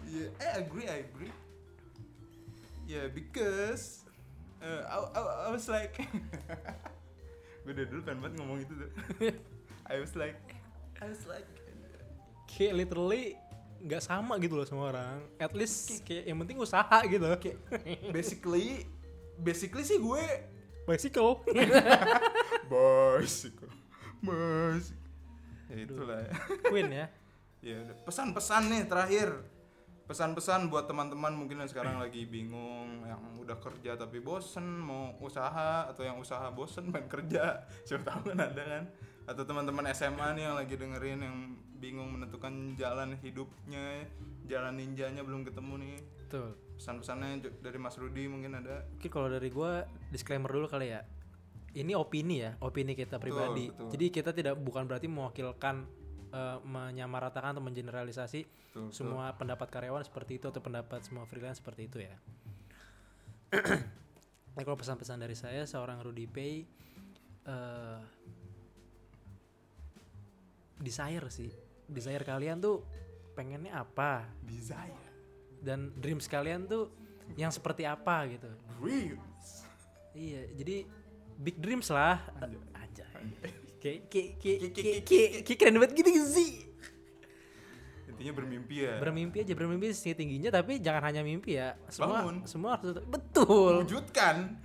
yeah, 0.07 0.27
I 0.39 0.57
agree, 0.63 0.87
I 0.87 1.03
agree. 1.03 1.31
Yeah, 2.87 3.07
because 3.11 4.05
uh, 4.63 4.87
I, 4.87 5.19
I, 5.19 5.21
I 5.47 5.51
was 5.51 5.67
like, 5.67 5.99
gue 7.67 7.73
dari 7.75 7.91
dulu 7.91 8.07
pengen 8.07 8.23
banget 8.23 8.35
ngomong 8.39 8.63
itu 8.63 8.71
tuh. 8.71 8.91
I 9.91 9.99
was 9.99 10.15
like, 10.15 10.39
I 11.03 11.11
was 11.11 11.27
like, 11.27 11.43
kayak 12.55 12.73
literally 12.73 13.35
nggak 13.83 14.01
sama 14.01 14.39
gitu 14.39 14.55
loh 14.57 14.65
semua 14.65 14.95
orang 14.95 15.19
at 15.37 15.51
least 15.51 16.01
kayak 16.07 16.25
yang 16.31 16.39
penting 16.41 16.57
usaha 16.57 16.97
gitu 17.05 17.27
kayak 17.37 17.59
basically, 18.15 18.87
basically 19.37 19.83
sih 19.83 19.99
gue 19.99 20.25
bicycle 20.87 21.43
bicycle, 22.71 23.73
bicycle. 24.23 25.05
Ya 25.65 25.75
itulah 25.81 26.19
ya. 26.21 26.33
queen 26.69 26.89
ya 26.93 27.07
Ya 27.65 27.81
udah. 27.81 27.97
pesan-pesan 28.05 28.69
nih 28.69 28.85
terakhir. 28.85 29.29
Pesan-pesan 30.05 30.69
buat 30.69 30.85
teman-teman 30.85 31.33
mungkin 31.33 31.65
yang 31.65 31.69
sekarang 31.69 31.97
lagi 31.97 32.29
bingung, 32.29 33.01
yang 33.09 33.41
udah 33.41 33.57
kerja 33.57 33.97
tapi 33.97 34.21
bosen 34.21 34.85
mau 34.85 35.17
usaha 35.17 35.89
atau 35.89 36.05
yang 36.05 36.21
usaha 36.21 36.45
bosen 36.53 36.93
pengen 36.93 37.09
kerja. 37.09 37.65
Siapa 37.81 38.13
tahu 38.13 38.29
kan 38.29 38.37
ada 38.37 38.63
kan. 38.69 38.83
Atau 39.25 39.41
teman-teman 39.45 39.89
SMA 39.89 40.37
nih 40.37 40.43
yang 40.45 40.55
lagi 40.55 40.77
dengerin 40.77 41.19
yang 41.21 41.37
bingung 41.81 42.13
menentukan 42.13 42.77
jalan 42.77 43.17
hidupnya, 43.19 44.05
jalan 44.45 44.77
ninjanya 44.77 45.21
belum 45.25 45.41
ketemu 45.45 45.73
nih. 45.81 45.95
betul 46.25 46.47
Pesan-pesannya 46.77 47.41
dari 47.61 47.77
Mas 47.81 47.97
Rudi 47.97 48.29
mungkin 48.29 48.57
ada. 48.57 48.85
Oke 48.97 49.09
kalau 49.09 49.29
dari 49.29 49.49
gua 49.49 49.85
disclaimer 50.13 50.49
dulu 50.49 50.69
kali 50.69 50.93
ya. 50.93 51.01
Ini 51.75 51.91
opini 51.97 52.39
ya, 52.39 52.55
opini 52.63 52.95
kita 52.95 53.19
Betul, 53.19 53.35
pribadi. 53.35 53.65
betul. 53.67 53.87
Jadi 53.91 54.05
kita 54.07 54.31
tidak 54.31 54.55
bukan 54.61 54.87
berarti 54.87 55.11
mewakilkan 55.11 55.83
eh, 56.31 56.57
menyamaratakan 56.63 57.55
atau 57.57 57.63
mengeneralisasi 57.63 58.47
semua 58.91 59.31
pendapat 59.35 59.71
karyawan 59.71 60.03
seperti 60.03 60.39
itu 60.39 60.51
atau 60.51 60.59
pendapat 60.59 60.99
semua 61.03 61.23
freelance 61.27 61.59
seperti 61.63 61.87
itu 61.87 61.97
ya. 62.03 62.15
Nah, 64.55 64.63
kalau 64.63 64.79
pesan-pesan 64.79 65.19
dari 65.19 65.35
saya 65.35 65.67
seorang 65.67 65.99
Rudy 65.99 66.31
Pay 66.31 66.63
eh 67.43 67.99
desire 70.77 71.27
sih. 71.29 71.51
Desire 71.85 72.23
kalian 72.23 72.57
tuh 72.57 72.81
pengennya 73.35 73.77
apa 73.77 74.25
desire, 74.41 74.95
dan 75.59 75.91
dreams 75.95 76.25
kalian 76.25 76.65
tuh 76.65 76.87
yang 77.35 77.51
seperti 77.51 77.83
apa 77.83 78.25
gitu. 78.31 78.49
dreams. 78.79 79.45
Iya, 80.15 80.41
jadi 80.55 80.75
big 81.35 81.59
dreams 81.59 81.91
lah. 81.91 82.23
Anjay. 82.39 82.59
Aja. 82.73 83.05
Kayak 83.83 83.99
kayak 84.07 84.29
kayak 84.39 84.57
kayak- 84.73 85.03
kayak 85.03 85.31
kayak 85.43 85.57
keren 85.59 85.77
banget 85.77 85.93
gitu 85.99 86.09
sih. 86.25 86.51
Intinya 88.07 88.31
bermimpi 88.31 88.75
ya. 88.87 88.95
Bermimpi 88.97 89.37
aja, 89.43 89.53
bermimpi 89.53 89.91
setinggi 89.91 90.15
tingginya 90.15 90.49
tapi 90.55 90.79
jangan 90.79 91.03
hanya 91.11 91.21
mimpi 91.21 91.59
ya. 91.59 91.75
Semua 91.91 92.23
Bangun. 92.23 92.35
semua 92.47 92.69
harus 92.79 92.95
betul. 93.03 93.83
Wujudkan. 93.83 94.55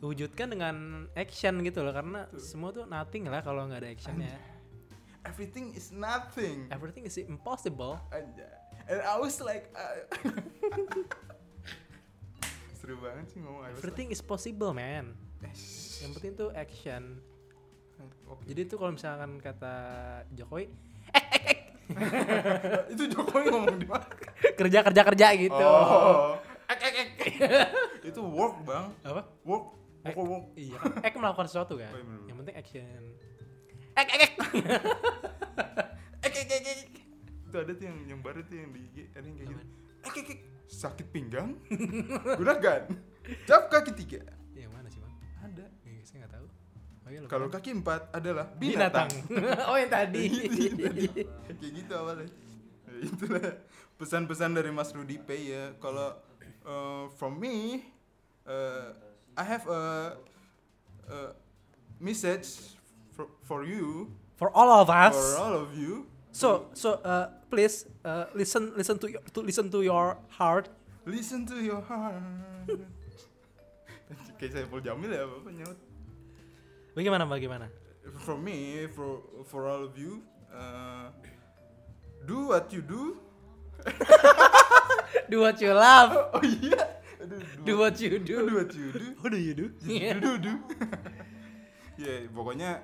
Wujudkan 0.00 0.46
dengan 0.48 0.76
action 1.12 1.60
gitu 1.60 1.82
loh 1.82 1.92
karena 1.92 2.30
semua 2.38 2.70
tuh 2.70 2.86
nothing 2.86 3.26
lah 3.26 3.42
kalau 3.42 3.66
nggak 3.66 3.80
ada 3.82 3.90
actionnya. 3.90 4.38
Everything 5.24 5.76
is 5.76 5.92
nothing. 5.92 6.68
Everything 6.72 7.04
is 7.04 7.16
impossible. 7.20 8.00
Anjay. 8.08 8.48
And 8.88 9.04
I 9.04 9.20
was 9.20 9.36
like 9.44 9.68
uh, 9.76 10.00
Seru 12.80 12.96
banget 13.04 13.28
sih 13.28 13.44
ngomong 13.44 13.68
Everything 13.76 14.08
is 14.08 14.24
possible, 14.24 14.72
man. 14.72 15.12
like, 15.44 15.52
Yang 16.00 16.10
penting 16.16 16.32
tuh 16.40 16.48
action. 16.56 17.20
Oke. 18.24 18.48
Jadi 18.48 18.60
tuh 18.64 18.80
kalau 18.80 18.96
misalkan 18.96 19.36
kata 19.36 19.74
Jokowi, 20.32 20.72
eh, 21.12 21.26
eh, 21.36 21.40
eh, 21.44 21.58
itu 22.96 23.12
Jokowi 23.12 23.52
ngomong 23.52 23.76
di 23.76 23.84
mana? 23.84 24.08
Kerja 24.56 24.80
kerja 24.80 25.02
kerja 25.04 25.26
gitu. 25.36 25.60
Oh. 25.60 26.40
Ek 26.70 26.80
ek 26.80 26.94
ek. 26.96 27.10
Itu 28.14 28.22
work 28.24 28.62
bang. 28.62 28.94
Apa? 29.02 29.26
Work. 29.42 29.64
Work 30.06 30.16
work. 30.22 30.46
Iya 30.54 30.78
kan? 30.80 31.02
Ek 31.02 31.14
melakukan 31.18 31.46
sesuatu 31.50 31.76
kan? 31.76 31.90
Oh, 31.92 31.98
iya, 31.98 32.30
yang 32.30 32.36
penting 32.40 32.56
action 32.56 33.00
ek 34.00 34.08
ek 34.16 34.22
ek. 34.24 34.32
Ek 36.26 36.34
ek 36.36 36.50
ek 36.52 36.66
ek. 36.68 36.80
Itu 37.48 37.56
ada 37.56 37.72
tuh 37.72 37.84
yang 37.88 37.98
yang 38.04 38.20
baru 38.20 38.44
tuh 38.44 38.56
yang 38.56 38.70
di 38.72 38.80
IG 38.92 38.96
ada 39.16 39.24
yang 39.24 39.36
kayak 39.36 39.48
gitu. 39.52 39.64
Ek 40.04 40.14
ek 40.20 40.28
ek. 40.36 40.40
Sakit 40.70 41.06
pinggang. 41.10 41.56
Gunakan 42.40 43.10
cap 43.46 43.70
kaki 43.70 43.92
tiga. 43.94 44.20
Yang 44.56 44.72
mana 44.72 44.88
sih 44.88 45.00
bang? 45.00 45.14
Ada. 45.44 45.66
Eh, 45.86 46.00
saya 46.02 46.16
nggak 46.24 46.32
tahu. 46.34 46.46
Oh, 47.00 47.08
iya, 47.10 47.18
kalau 47.26 47.46
kaki 47.50 47.70
empat 47.74 48.02
adalah 48.14 48.46
binatang. 48.54 49.10
binatang, 49.26 49.66
oh 49.70 49.76
yang 49.76 49.90
tadi. 49.90 50.24
Kayak 51.48 51.72
gitu 51.74 51.92
awalnya. 51.96 52.28
Ya, 52.86 52.94
itulah 53.06 53.48
pesan-pesan 53.96 54.50
dari 54.54 54.70
Mas 54.70 54.90
Rudi 54.94 55.18
P 55.18 55.28
ya. 55.50 55.74
Kalau 55.82 56.16
uh, 56.66 57.04
from 57.18 57.40
me 57.40 57.82
uh, 58.46 58.94
I 59.34 59.44
have 59.46 59.64
a, 59.66 59.82
a 61.08 61.18
message 61.98 62.76
for, 63.20 63.28
for 63.44 63.64
you. 63.64 64.10
For 64.36 64.48
all 64.56 64.70
of 64.80 64.88
us. 64.88 65.12
For 65.12 65.36
all 65.42 65.54
of 65.54 65.76
you. 65.76 66.06
So 66.32 66.70
so 66.72 67.02
uh, 67.04 67.28
please 67.50 67.84
uh, 68.04 68.30
listen 68.32 68.72
listen 68.76 68.96
to 69.02 69.10
your, 69.10 69.20
to 69.34 69.40
listen 69.42 69.68
to 69.70 69.82
your 69.82 70.16
heart. 70.38 70.70
Listen 71.04 71.44
to 71.46 71.58
your 71.60 71.82
heart. 71.82 72.22
Kayak 74.40 74.50
saya 74.56 74.64
Paul 74.72 74.80
Jamil 74.80 75.12
ya 75.12 75.28
apa 75.28 75.52
nyaut 75.52 75.76
bagaimana 76.96 77.28
bagaimana? 77.28 77.68
From 78.24 78.40
me 78.40 78.88
for 78.88 79.20
for 79.44 79.68
all 79.68 79.84
of 79.84 79.92
you 80.00 80.24
uh, 80.48 81.12
do 82.24 82.48
what 82.48 82.72
you 82.72 82.80
do. 82.80 83.20
Do 85.30 85.40
what 85.46 85.60
you 85.62 85.72
love. 85.74 86.10
Oh 86.34 86.42
iya. 86.42 86.98
Aduh, 87.20 87.42
do 87.62 87.72
what 87.78 88.00
you 88.00 88.18
do 88.18 88.48
do. 88.48 88.54
what 88.56 88.70
you 88.74 88.88
do. 88.90 89.06
What 89.20 89.30
do 89.30 89.38
you 89.38 89.54
do? 89.54 89.66
Do 89.78 90.18
do 90.18 90.32
do. 90.40 90.52
Ya 92.00 92.24
pokoknya 92.32 92.80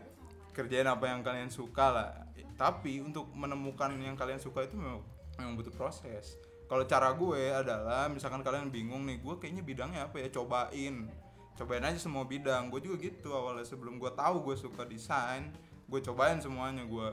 kerjain 0.56 0.88
apa 0.88 1.12
yang 1.12 1.20
kalian 1.20 1.52
suka 1.52 1.92
lah. 1.92 2.10
Tapi 2.56 3.04
untuk 3.04 3.28
menemukan 3.36 3.92
yang 4.00 4.16
kalian 4.16 4.40
suka 4.40 4.64
itu 4.64 4.80
memang, 4.80 5.04
butuh 5.52 5.68
proses. 5.76 6.40
Kalau 6.66 6.82
cara 6.88 7.12
gue 7.12 7.52
adalah 7.52 8.08
misalkan 8.08 8.40
kalian 8.40 8.72
bingung 8.72 9.04
nih 9.06 9.20
gue 9.20 9.36
kayaknya 9.36 9.62
bidangnya 9.62 10.00
apa 10.08 10.18
ya? 10.18 10.32
Cobain. 10.32 11.06
Cobain 11.54 11.84
aja 11.84 12.00
semua 12.00 12.24
bidang. 12.26 12.72
Gue 12.72 12.82
juga 12.82 12.96
gitu 13.06 13.36
awalnya. 13.36 13.62
Sebelum 13.62 14.00
gue 14.00 14.10
tahu 14.10 14.42
gue 14.50 14.56
suka 14.56 14.82
desain 14.88 15.52
gue 15.86 16.00
cobain 16.02 16.42
semuanya. 16.42 16.82
Gue 16.82 17.06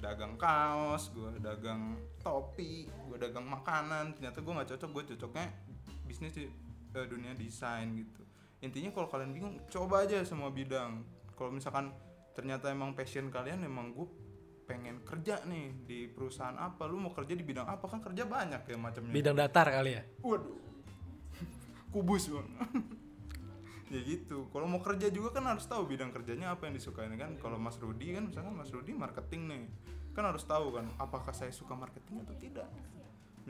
dagang 0.00 0.32
kaos 0.40 1.12
gue 1.12 1.28
dagang 1.44 1.92
topi 2.24 2.88
gue 2.88 3.18
dagang 3.20 3.44
makanan. 3.44 4.16
Ternyata 4.16 4.40
gue 4.40 4.52
nggak 4.56 4.68
cocok. 4.72 4.90
Gue 4.96 5.04
cocoknya 5.12 5.46
bisnis 6.08 6.32
di 6.32 6.48
eh, 6.96 7.06
dunia 7.10 7.36
desain 7.36 7.84
gitu. 7.92 8.24
Intinya 8.64 8.96
kalau 8.96 9.12
kalian 9.12 9.36
bingung 9.36 9.60
coba 9.68 10.08
aja 10.08 10.24
semua 10.24 10.48
bidang. 10.48 11.04
Kalau 11.36 11.52
misalkan 11.52 11.92
ternyata 12.32 12.70
emang 12.70 12.94
passion 12.94 13.28
kalian 13.28 13.66
emang 13.66 13.92
gue 13.92 14.06
pengen 14.70 15.02
kerja 15.02 15.42
nih 15.50 15.82
di 15.82 16.06
perusahaan 16.06 16.54
apa 16.54 16.86
lu 16.86 17.02
mau 17.02 17.10
kerja 17.10 17.34
di 17.34 17.42
bidang 17.42 17.66
apa? 17.66 17.90
Kan 17.90 17.98
kerja 17.98 18.22
banyak 18.22 18.62
ya 18.70 18.76
macamnya. 18.78 19.10
Bidang 19.10 19.34
datar 19.34 19.66
kali 19.66 19.98
ya? 19.98 20.02
Waduh. 20.22 20.58
Kubus 21.92 22.30
bang. 22.30 22.48
Ya 23.90 23.98
gitu. 24.06 24.46
Kalau 24.54 24.70
mau 24.70 24.78
kerja 24.78 25.10
juga 25.10 25.34
kan 25.34 25.50
harus 25.50 25.66
tahu 25.66 25.90
bidang 25.90 26.14
kerjanya 26.14 26.54
apa 26.54 26.70
yang 26.70 26.78
disukain. 26.78 27.10
Kan 27.18 27.34
kalau 27.42 27.58
Mas 27.58 27.74
Rudi 27.82 28.14
kan 28.14 28.30
misalkan 28.30 28.54
Mas 28.54 28.70
Rudi 28.70 28.94
marketing 28.94 29.50
nih. 29.50 29.62
Kan 30.14 30.30
harus 30.30 30.46
tahu 30.46 30.78
kan 30.78 30.86
apakah 31.02 31.34
saya 31.34 31.50
suka 31.50 31.74
marketing 31.74 32.22
atau 32.22 32.38
tidak. 32.38 32.70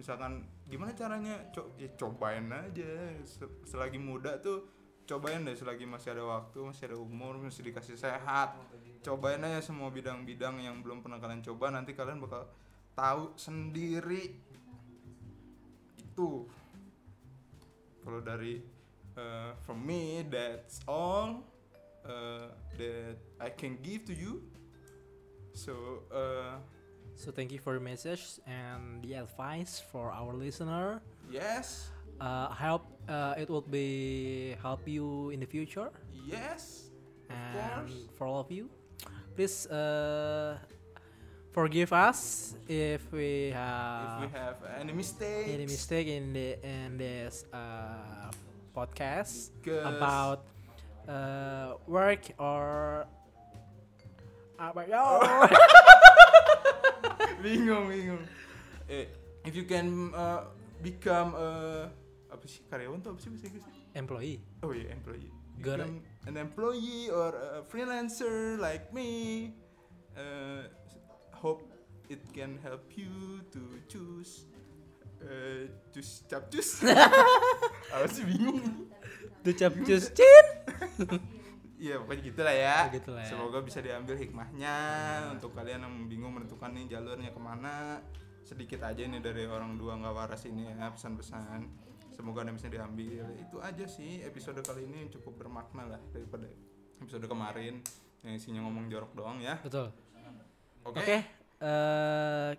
Misalkan 0.00 0.48
gimana 0.64 0.96
caranya? 0.96 1.44
Co 1.52 1.76
ya 1.76 1.92
cobain 1.92 2.48
aja. 2.48 3.20
Se- 3.28 3.68
selagi 3.68 4.00
muda 4.00 4.40
tuh 4.40 4.79
cobain 5.10 5.42
deh 5.42 5.58
selagi 5.58 5.82
masih 5.90 6.14
ada 6.14 6.22
waktu 6.22 6.58
masih 6.62 6.94
ada 6.94 6.96
umur 7.02 7.34
masih 7.42 7.66
dikasih 7.66 7.98
sehat. 7.98 8.54
Cobain 9.02 9.42
aja 9.42 9.58
semua 9.58 9.90
bidang-bidang 9.90 10.62
yang 10.62 10.78
belum 10.78 11.02
pernah 11.02 11.18
kalian 11.18 11.42
coba 11.42 11.74
nanti 11.74 11.98
kalian 11.98 12.22
bakal 12.22 12.46
tahu 12.94 13.34
sendiri. 13.34 14.38
Itu. 15.98 16.46
Kalau 18.06 18.22
dari 18.22 18.62
uh, 19.18 19.58
from 19.66 19.82
me 19.82 20.22
that's 20.30 20.78
all 20.86 21.42
uh, 22.06 22.54
that 22.78 23.18
I 23.42 23.50
can 23.50 23.82
give 23.82 24.06
to 24.06 24.14
you. 24.14 24.46
So 25.58 26.06
uh, 26.14 26.62
so 27.18 27.34
thank 27.34 27.50
you 27.50 27.58
for 27.58 27.74
your 27.74 27.82
message 27.82 28.38
and 28.46 29.02
the 29.02 29.18
advice 29.18 29.82
for 29.82 30.14
our 30.14 30.30
listener. 30.30 31.02
yes 31.30 31.94
uh, 32.20 32.48
hope 32.52 32.84
uh, 33.08 33.34
it 33.40 33.48
will 33.48 33.64
be 33.64 34.54
help 34.62 34.86
you 34.86 35.30
in 35.30 35.40
the 35.40 35.46
future. 35.48 35.90
Yes 36.12 36.92
of 37.28 37.34
and 37.36 37.88
course. 37.88 38.06
for 38.16 38.24
all 38.26 38.40
of 38.40 38.50
you. 38.52 38.68
Please 39.34 39.66
uh, 39.66 40.58
forgive 41.52 41.92
us 41.92 42.54
if 42.68 43.00
we 43.12 43.48
if 43.50 43.54
have, 43.54 44.20
we 44.20 44.28
have 44.36 44.56
any 44.78 44.92
mistakes. 44.92 45.48
any 45.50 45.66
mistake 45.66 46.06
in 46.06 46.32
the 46.32 46.58
in 46.62 46.98
this 46.98 47.46
uh, 47.52 48.28
podcast 48.76 49.50
Because- 49.62 49.86
about 49.96 50.44
uh, 51.08 51.74
work 51.88 52.30
or 52.38 53.06
apa 54.60 54.84
ya 54.92 55.00
bingung 57.40 57.88
bingung. 57.88 58.22
Eh 58.90 59.08
if 59.48 59.56
you 59.56 59.64
can 59.64 60.12
uh, 60.12 60.44
become 60.84 61.32
a 61.32 61.48
apa 62.30 62.44
sih 62.46 62.62
karyawan 62.70 62.98
tuh 63.02 63.10
apa 63.14 63.20
sih 63.20 63.28
bahasa 63.34 63.46
Inggrisnya 63.50 63.74
employee 63.98 64.38
oh 64.62 64.72
iya 64.72 64.88
employee 64.94 65.30
become 65.60 66.00
an 66.24 66.36
employee 66.40 67.12
or 67.12 67.36
a 67.36 67.60
freelancer 67.66 68.56
like 68.56 68.88
me 68.94 69.52
uh, 70.16 70.64
hope 71.36 71.68
it 72.08 72.22
can 72.32 72.58
help 72.64 72.88
you 72.96 73.44
to 73.52 73.60
choose 73.86 74.48
uh, 75.22 75.68
choose 75.92 76.24
capcus 76.26 76.80
apa 77.94 78.06
sih 78.08 78.24
bingung 78.24 78.88
tuh 79.44 79.54
capcus 79.54 80.10
cin 80.14 80.46
Iya 81.80 81.96
pokoknya 81.96 82.22
gitu 82.28 82.40
lah 82.44 82.52
ya. 82.52 82.76
Ya, 82.84 82.92
gitu 82.92 83.10
lah 83.16 83.24
ya. 83.24 83.30
Semoga 83.32 83.58
bisa 83.64 83.80
diambil 83.80 84.12
hikmahnya 84.20 84.76
untuk 85.32 85.56
kalian 85.56 85.80
yang 85.80 85.94
bingung 86.12 86.36
menentukan 86.36 86.76
nih 86.76 86.92
jalurnya 86.92 87.32
ke 87.32 87.40
mana. 87.40 88.04
Sedikit 88.44 88.84
aja 88.84 89.00
nih 89.00 89.24
dari 89.24 89.48
orang 89.48 89.80
dua 89.80 89.96
nggak 89.96 90.12
waras 90.12 90.44
ini 90.44 90.68
ya 90.68 90.92
pesan-pesan. 90.92 91.72
Semoga 92.20 92.44
yang 92.44 92.52
bisa 92.52 92.68
diambil. 92.68 93.24
Itu 93.40 93.64
aja 93.64 93.88
sih 93.88 94.20
episode 94.20 94.60
kali 94.60 94.84
ini 94.84 95.08
cukup 95.08 95.40
bermakna 95.40 95.96
lah 95.96 96.00
daripada 96.12 96.44
episode 97.00 97.24
kemarin 97.24 97.80
yang 98.20 98.36
isinya 98.36 98.60
ngomong 98.68 98.92
jorok 98.92 99.16
doang 99.16 99.40
ya. 99.40 99.56
betul 99.64 99.88
Oke. 100.84 101.00
oke 101.00 101.16
uh, 101.64 102.52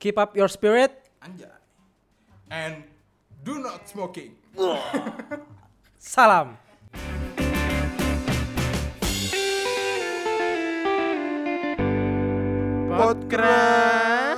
keep 0.00 0.16
up 0.16 0.32
your 0.32 0.48
spirit 0.48 1.12
Anjay. 1.20 1.52
And 2.48 2.88
do 3.44 3.60
not 3.60 3.84
smoking. 3.84 4.32
salam 6.00 6.56
Podcast. 12.90 14.29